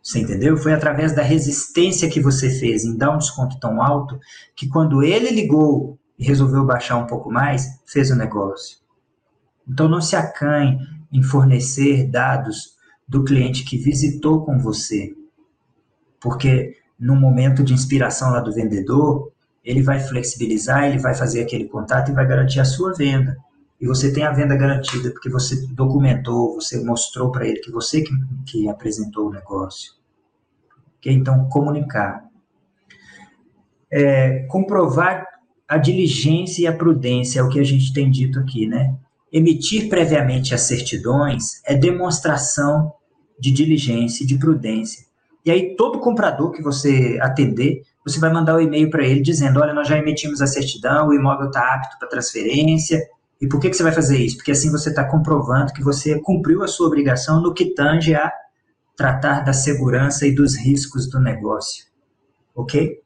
[0.03, 0.57] Você entendeu?
[0.57, 4.18] Foi através da resistência que você fez em dar um desconto tão alto
[4.55, 8.82] que quando ele ligou e resolveu baixar um pouco mais, fez o negócio.
[9.69, 10.79] Então não se acanhe
[11.13, 15.15] em fornecer dados do cliente que visitou com você,
[16.21, 19.33] porque no momento de inspiração lá do vendedor,
[19.65, 23.37] ele vai flexibilizar, ele vai fazer aquele contato e vai garantir a sua venda.
[23.81, 28.03] E você tem a venda garantida porque você documentou, você mostrou para ele que você
[28.03, 28.13] que,
[28.47, 29.95] que apresentou o negócio.
[30.99, 31.13] Okay?
[31.13, 32.25] Então, comunicar.
[33.91, 35.27] É, comprovar
[35.69, 38.95] a diligência e a prudência é o que a gente tem dito aqui, né?
[39.33, 42.93] Emitir previamente as certidões é demonstração
[43.39, 45.07] de diligência e de prudência.
[45.45, 49.20] E aí, todo comprador que você atender, você vai mandar o um e-mail para ele
[49.20, 53.01] dizendo: olha, nós já emitimos a certidão, o imóvel está apto para transferência.
[53.41, 54.37] E por que, que você vai fazer isso?
[54.37, 58.30] Porque assim você está comprovando que você cumpriu a sua obrigação no que tange a
[58.97, 61.87] tratar da segurança e dos riscos do negócio.
[62.55, 63.01] Ok?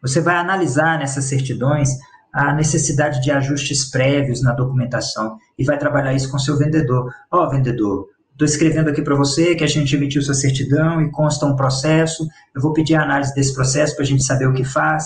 [0.00, 1.90] Você vai analisar nessas certidões
[2.32, 7.12] a necessidade de ajustes prévios na documentação e vai trabalhar isso com seu vendedor.
[7.30, 11.10] Ó, oh, vendedor, estou escrevendo aqui para você que a gente emitiu sua certidão e
[11.10, 12.26] consta um processo.
[12.54, 15.04] Eu vou pedir a análise desse processo para a gente saber o que faz.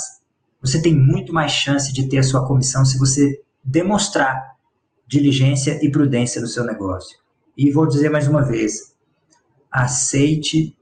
[0.60, 4.56] Você tem muito mais chance de ter a sua comissão se você demonstrar
[5.06, 7.18] diligência e prudência no seu negócio.
[7.56, 8.94] E vou dizer mais uma vez:
[9.70, 10.76] aceite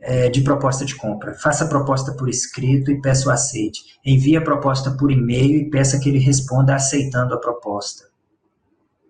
[0.00, 1.34] é, de proposta de compra.
[1.34, 3.80] Faça a proposta por escrito e peça o aceite.
[4.04, 8.04] Envie a proposta por e-mail e peça que ele responda aceitando a proposta.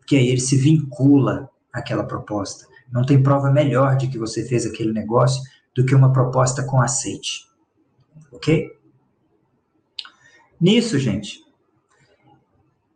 [0.06, 2.66] Que aí ele se vincula àquela proposta.
[2.90, 5.42] Não tem prova melhor de que você fez aquele negócio
[5.74, 7.46] do que uma proposta com aceite.
[8.32, 8.70] Ok?
[10.60, 11.40] Nisso, gente,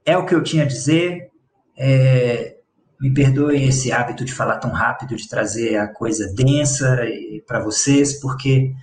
[0.05, 1.31] é o que eu tinha a dizer.
[1.77, 2.57] É,
[3.01, 6.99] me perdoem esse hábito de falar tão rápido, de trazer a coisa densa
[7.47, 8.75] para vocês, porque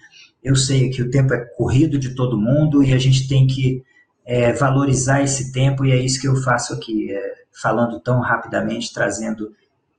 [0.43, 3.83] eu sei que o tempo é corrido de todo mundo e a gente tem que
[4.25, 8.93] é, valorizar esse tempo, e é isso que eu faço aqui, é, falando tão rapidamente,
[8.93, 9.55] trazendo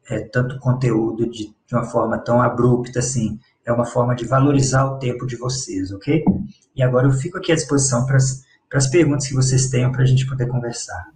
[0.09, 3.39] é, tanto conteúdo de, de uma forma tão abrupta assim.
[3.65, 6.25] É uma forma de valorizar o tempo de vocês, ok?
[6.75, 10.07] E agora eu fico aqui à disposição para as perguntas que vocês tenham para a
[10.07, 11.11] gente poder conversar.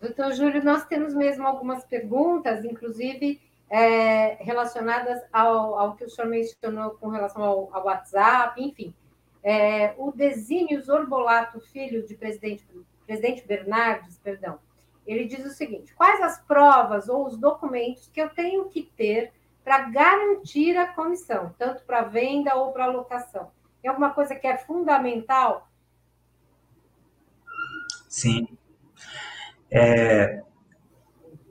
[0.00, 3.38] Doutor Júlio, nós temos mesmo algumas perguntas, inclusive
[3.68, 8.94] é, relacionadas ao, ao, que o senhor mencionou com relação ao, ao WhatsApp, enfim.
[9.42, 12.66] É, o Desínios Orbolato, filho de presidente,
[13.10, 14.60] presidente Bernardes, perdão,
[15.04, 19.32] ele diz o seguinte: quais as provas ou os documentos que eu tenho que ter
[19.64, 23.50] para garantir a comissão, tanto para venda ou para locação?
[23.82, 25.68] Tem alguma coisa que é fundamental?
[28.08, 28.46] Sim.
[29.68, 30.42] É,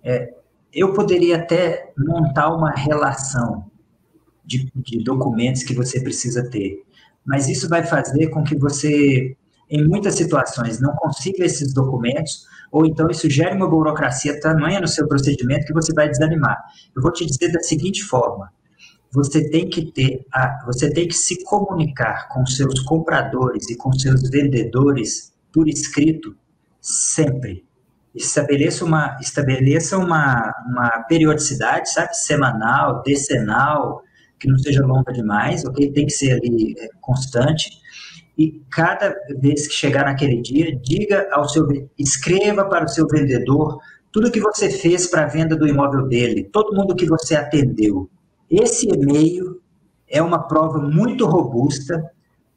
[0.01, 0.33] é,
[0.71, 3.69] eu poderia até montar uma relação
[4.45, 6.85] de, de documentos que você precisa ter,
[7.25, 9.35] mas isso vai fazer com que você,
[9.69, 14.87] em muitas situações, não consiga esses documentos, ou então isso gera uma burocracia tamanha no
[14.87, 16.57] seu procedimento que você vai desanimar.
[16.95, 18.51] Eu vou te dizer da seguinte forma:
[19.11, 23.91] você tem que ter, a, você tem que se comunicar com seus compradores e com
[23.93, 26.35] seus vendedores por escrito
[26.81, 27.67] sempre
[28.13, 34.03] estabeleça uma, estabeleça uma, uma periodicidade, sabe, semanal, decenal,
[34.39, 35.91] que não seja longa demais, ok?
[35.91, 37.69] Tem que ser ali é, constante.
[38.39, 41.67] E cada vez que chegar naquele dia, diga ao seu,
[41.97, 43.81] escreva para o seu vendedor
[44.13, 48.09] tudo que você fez para a venda do imóvel dele, todo mundo que você atendeu.
[48.49, 49.61] Esse e-mail
[50.07, 52.01] é uma prova muito robusta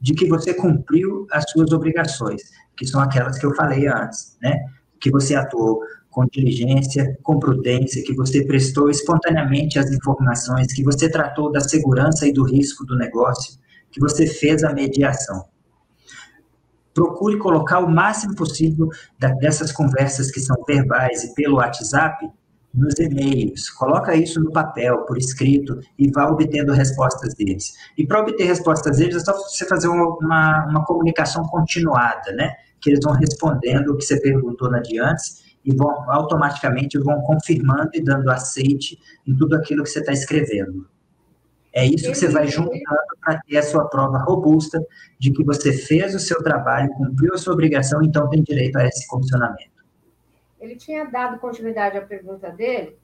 [0.00, 2.42] de que você cumpriu as suas obrigações,
[2.76, 4.64] que são aquelas que eu falei antes, né?
[5.00, 5.80] que você atuou
[6.10, 12.24] com diligência, com prudência, que você prestou espontaneamente as informações, que você tratou da segurança
[12.24, 13.58] e do risco do negócio,
[13.90, 15.50] que você fez a mediação.
[16.94, 18.88] Procure colocar o máximo possível
[19.40, 22.30] dessas conversas que são verbais e pelo WhatsApp
[22.74, 27.74] nos e-mails, coloca isso no papel, por escrito, e vá obtendo respostas deles.
[27.98, 32.50] E para obter respostas deles, é só você fazer uma, uma, comunicação continuada, né?
[32.80, 37.20] que eles vão respondendo o que você perguntou na de antes e vão automaticamente vão
[37.20, 40.86] confirmando e dando aceite em tudo aquilo que você está escrevendo.
[41.72, 42.80] É isso que você vai juntando
[43.20, 44.84] para ter a sua prova robusta
[45.18, 48.86] de que você fez o seu trabalho, cumpriu a sua obrigação, então tem direito a
[48.86, 49.72] esse comissionamento.
[50.60, 52.96] Ele tinha dado continuidade à pergunta dele,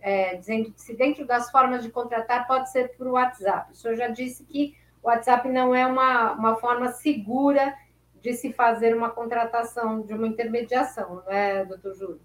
[0.00, 3.72] é, dizendo que se dentro das formas de contratar pode ser por WhatsApp.
[3.72, 7.74] O senhor já disse que o WhatsApp não é uma, uma forma segura
[8.22, 12.20] de se fazer uma contratação, de uma intermediação, não é, doutor Júlio?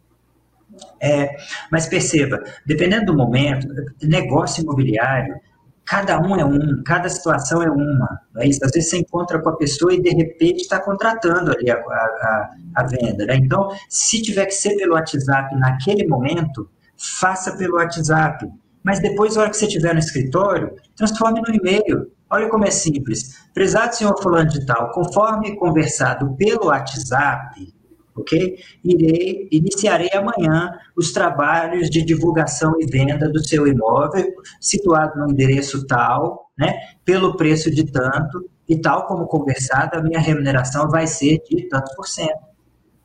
[1.00, 1.36] É,
[1.72, 3.68] mas perceba, dependendo do momento,
[4.02, 5.40] negócio imobiliário,
[5.86, 8.20] cada um é um, cada situação é uma.
[8.38, 8.64] É isso?
[8.64, 12.50] Às vezes você encontra com a pessoa e de repente está contratando ali a, a,
[12.76, 13.26] a venda.
[13.26, 13.36] Né?
[13.36, 18.48] Então, se tiver que ser pelo WhatsApp naquele momento, faça pelo WhatsApp.
[18.84, 22.12] Mas depois, na hora que você estiver no escritório, transforme no e-mail.
[22.30, 23.46] Olha como é simples.
[23.54, 27.74] Prezado senhor fulano de tal, conforme conversado pelo WhatsApp,
[28.16, 28.58] ok?
[28.84, 35.86] Irei, iniciarei amanhã os trabalhos de divulgação e venda do seu imóvel, situado no endereço
[35.88, 36.74] tal, né?
[37.04, 41.94] Pelo preço de tanto, e tal como conversado, a minha remuneração vai ser de tantos
[41.96, 42.54] por cento.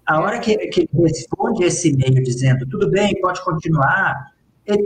[0.06, 4.32] A hora que, que ele responde esse e-mail dizendo, tudo bem, pode continuar,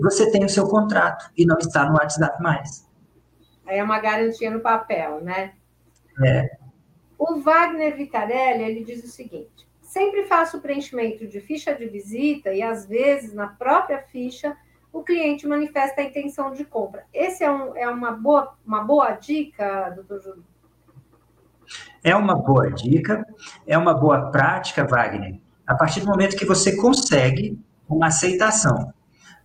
[0.01, 2.89] você tem o seu contrato e não está no WhatsApp mais.
[3.66, 5.53] Aí é uma garantia no papel, né?
[6.25, 6.51] É.
[7.18, 12.51] O Wagner Vitarelli, ele diz o seguinte, sempre faço o preenchimento de ficha de visita
[12.51, 14.57] e, às vezes, na própria ficha,
[14.90, 17.05] o cliente manifesta a intenção de compra.
[17.12, 20.45] Esse é, um, é uma, boa, uma boa dica, doutor Júlio?
[22.03, 23.22] É uma boa dica,
[23.66, 28.95] é uma boa prática, Wagner, a partir do momento que você consegue uma aceitação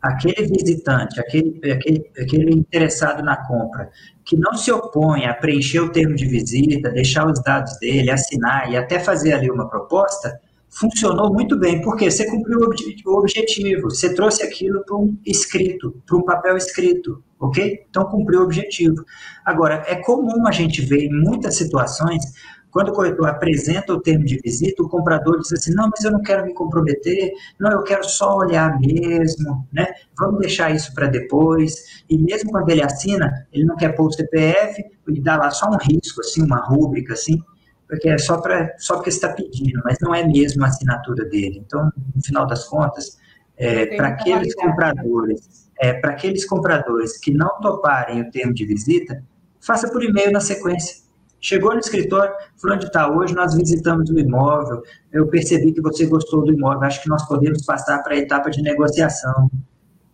[0.07, 3.89] aquele visitante, aquele, aquele, aquele interessado na compra,
[4.23, 8.71] que não se opõe a preencher o termo de visita, deixar os dados dele, assinar
[8.71, 10.39] e até fazer ali uma proposta,
[10.69, 16.17] funcionou muito bem, porque você cumpriu o objetivo, você trouxe aquilo para um escrito, para
[16.17, 17.85] um papel escrito, ok?
[17.89, 19.03] Então cumpriu o objetivo.
[19.45, 22.23] Agora, é comum a gente ver em muitas situações
[22.71, 26.11] quando o corretor apresenta o termo de visita, o comprador diz assim: não, mas eu
[26.11, 29.87] não quero me comprometer, não, eu quero só olhar mesmo, né?
[30.17, 32.03] Vamos deixar isso para depois.
[32.09, 35.69] E mesmo quando ele assina, ele não quer pôr o CPF, ele dá lá só
[35.69, 37.41] um risco, assim, uma rúbrica, assim,
[37.87, 41.63] porque é só, pra, só porque está pedindo, mas não é mesmo a assinatura dele.
[41.65, 43.17] Então, no final das contas,
[43.55, 49.23] é, para aqueles compradores, é, para aqueles compradores que não toparem o termo de visita,
[49.59, 51.06] faça por e-mail na sequência
[51.39, 54.81] Chegou no escritório, fulano de tal, hoje nós visitamos o imóvel,
[55.11, 58.49] eu percebi que você gostou do imóvel, acho que nós podemos passar para a etapa
[58.49, 59.49] de negociação.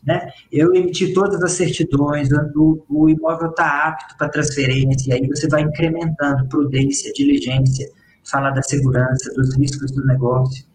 [0.06, 0.30] Né?
[0.52, 5.48] Eu emiti todas as certidões, o, o imóvel está apto para transferência, e aí você
[5.48, 7.90] vai incrementando prudência, diligência,
[8.30, 10.66] falar da segurança, dos riscos do negócio.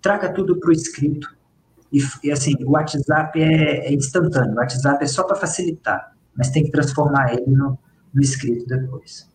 [0.00, 1.28] traga tudo para o escrito.
[1.92, 6.50] E, e, assim, o WhatsApp é, é instantâneo, o WhatsApp é só para facilitar, mas
[6.50, 7.78] tem que transformar ele no,
[8.12, 9.33] no escrito depois.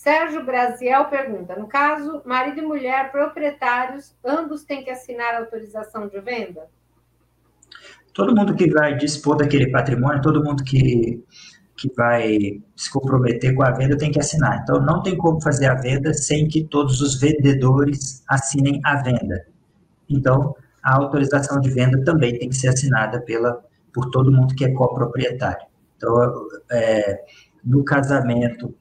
[0.00, 6.18] Sérgio Brasiel pergunta: no caso, marido e mulher proprietários, ambos têm que assinar autorização de
[6.20, 6.68] venda?
[8.14, 11.22] Todo mundo que vai dispor daquele patrimônio, todo mundo que,
[11.76, 14.62] que vai se comprometer com a venda tem que assinar.
[14.62, 19.46] Então, não tem como fazer a venda sem que todos os vendedores assinem a venda.
[20.08, 24.64] Então, a autorização de venda também tem que ser assinada pela, por todo mundo que
[24.64, 25.66] é coproprietário.
[25.98, 27.22] Então, é,
[27.62, 28.74] no casamento,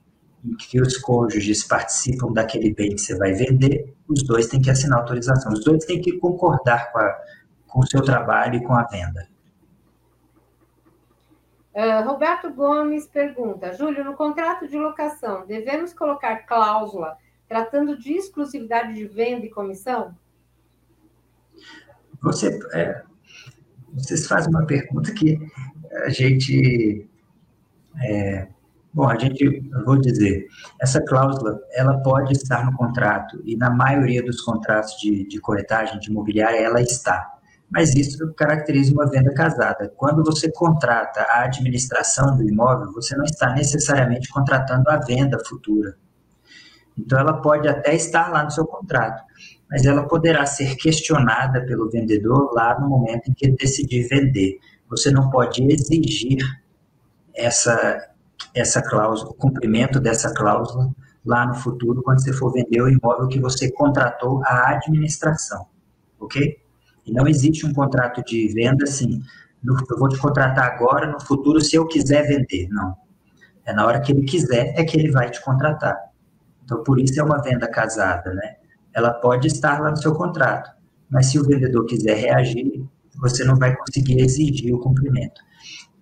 [0.44, 4.70] em que os cônjuges participam daquele bem que você vai vender, os dois têm que
[4.70, 7.22] assinar autorização, os dois têm que concordar com, a,
[7.68, 9.28] com o seu trabalho e com a venda.
[11.74, 17.18] Uh, Roberto Gomes pergunta: Júlio, no contrato de locação, devemos colocar cláusula
[17.48, 20.16] tratando de exclusividade de venda e comissão?
[22.22, 23.02] Você, é,
[23.94, 25.40] vocês fazem uma pergunta que
[26.06, 27.10] a gente
[28.02, 28.48] é,
[28.92, 30.48] Bom, a gente, eu vou dizer,
[30.82, 36.00] essa cláusula, ela pode estar no contrato, e na maioria dos contratos de, de corretagem
[36.00, 37.34] de imobiliária, ela está.
[37.72, 39.94] Mas isso caracteriza uma venda casada.
[39.96, 45.96] Quando você contrata a administração do imóvel, você não está necessariamente contratando a venda futura.
[46.98, 49.24] Então, ela pode até estar lá no seu contrato,
[49.70, 54.58] mas ela poderá ser questionada pelo vendedor lá no momento em que decidir vender.
[54.90, 56.40] Você não pode exigir
[57.36, 58.10] essa
[58.54, 60.90] essa cláusula, o cumprimento dessa cláusula
[61.26, 65.68] lá no futuro, quando você for vender o imóvel que você contratou a administração,
[66.20, 66.58] ok?
[67.06, 69.22] E não existe um contrato de venda assim,
[69.64, 72.68] eu vou te contratar agora, no futuro, se eu quiser vender.
[72.70, 72.96] Não.
[73.66, 75.98] É na hora que ele quiser, é que ele vai te contratar.
[76.64, 78.56] Então, por isso é uma venda casada, né?
[78.94, 80.72] Ela pode estar lá no seu contrato,
[81.10, 82.86] mas se o vendedor quiser reagir,
[83.18, 85.42] você não vai conseguir exigir o cumprimento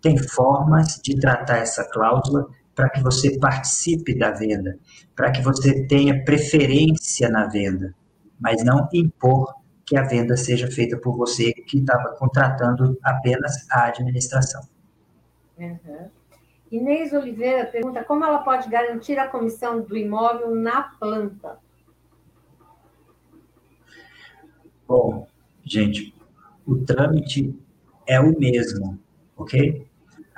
[0.07, 4.79] tem formas de tratar essa cláusula para que você participe da venda,
[5.13, 7.93] para que você tenha preferência na venda,
[8.39, 9.53] mas não impor
[9.85, 14.61] que a venda seja feita por você que estava contratando apenas a administração.
[15.57, 16.09] Uhum.
[16.71, 21.57] Inês Oliveira pergunta como ela pode garantir a comissão do imóvel na planta.
[24.87, 25.27] Bom,
[25.65, 26.13] gente,
[26.65, 27.57] o trâmite
[28.05, 28.97] é o mesmo,
[29.35, 29.86] ok?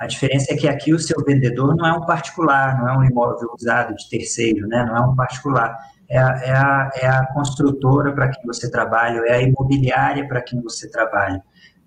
[0.00, 3.04] A diferença é que aqui o seu vendedor não é um particular, não é um
[3.04, 4.82] imóvel usado de terceiro, né?
[4.86, 5.76] não é um particular.
[6.08, 10.40] É a, é a, é a construtora para quem você trabalha, é a imobiliária para
[10.40, 11.42] quem você trabalha.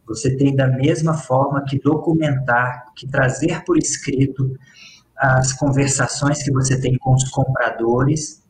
[0.06, 4.56] Você tem da mesma forma que documentar, que trazer por escrito
[5.18, 8.44] as conversações que você tem com os compradores,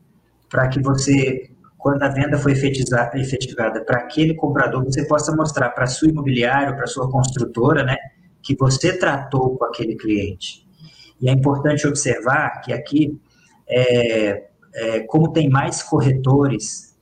[0.50, 5.86] para que você, quando a venda for efetivada para aquele comprador, você possa mostrar para
[5.86, 7.96] sua imobiliária, para a sua construtora, né?
[8.44, 10.64] Que você tratou com aquele cliente.
[11.20, 13.18] E é importante observar que aqui,
[13.66, 16.94] é, é, como tem mais corretores,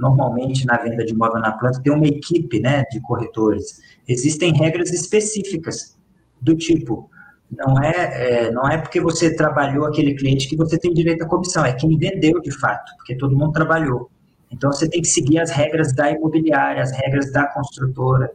[0.00, 3.80] normalmente na venda de imóvel na planta, tem uma equipe né, de corretores.
[4.06, 5.98] Existem regras específicas
[6.40, 7.10] do tipo,
[7.50, 11.28] não é, é, não é porque você trabalhou aquele cliente que você tem direito à
[11.28, 14.10] comissão, é quem vendeu de fato, porque todo mundo trabalhou.
[14.50, 18.30] Então você tem que seguir as regras da imobiliária, as regras da construtora,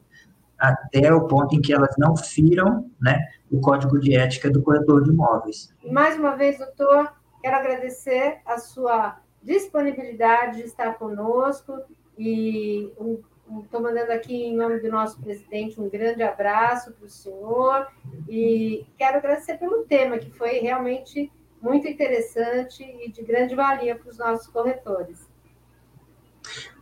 [0.60, 3.18] até o ponto em que elas não firam né,
[3.52, 5.74] o código de ética do corretor de imóveis.
[5.90, 11.80] Mais uma vez, doutor, quero agradecer a sua disponibilidade de estar conosco
[12.18, 17.10] e estou um, mandando aqui em nome do nosso presidente um grande abraço para o
[17.10, 17.88] senhor
[18.28, 21.32] e quero agradecer pelo tema que foi realmente
[21.62, 25.29] muito interessante e de grande valia para os nossos corretores.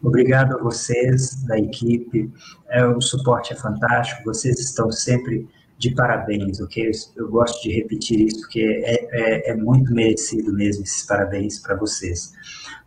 [0.01, 2.31] Obrigado a vocês da equipe,
[2.69, 5.47] é, o suporte é fantástico, vocês estão sempre
[5.77, 6.91] de parabéns, ok?
[7.15, 11.75] Eu gosto de repetir isso porque é, é, é muito merecido mesmo esses parabéns para
[11.75, 12.33] vocês.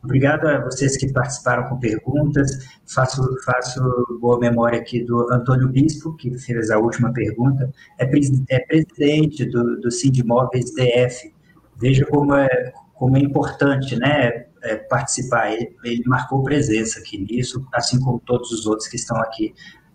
[0.02, 2.50] Obrigado a vocês que participaram com perguntas.
[2.86, 3.80] Faço, faço
[4.20, 7.70] boa memória aqui do Antônio Bispo, que fez a última pergunta.
[7.98, 8.04] É,
[8.48, 11.32] é presidente do, do Sindimóveis DF.
[11.76, 14.46] Veja como é, como é importante, né?
[14.62, 15.52] É, participar.
[15.52, 19.54] Ele, ele marcou presença aqui nisso, assim como todos os outros que estão aqui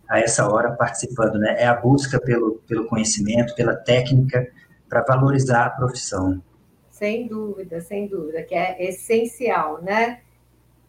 [0.09, 1.35] a essa hora participando.
[1.35, 1.55] Né?
[1.59, 4.47] É a busca pelo, pelo conhecimento, pela técnica,
[4.87, 6.41] para valorizar a profissão.
[6.89, 10.21] Sem dúvida, sem dúvida, que é essencial, né?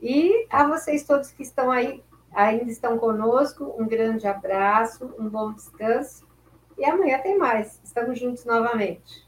[0.01, 2.03] E a vocês todos que estão aí,
[2.33, 6.25] ainda estão conosco, um grande abraço, um bom descanso.
[6.79, 7.81] E amanhã tem mais.
[7.83, 9.27] Estamos juntos novamente.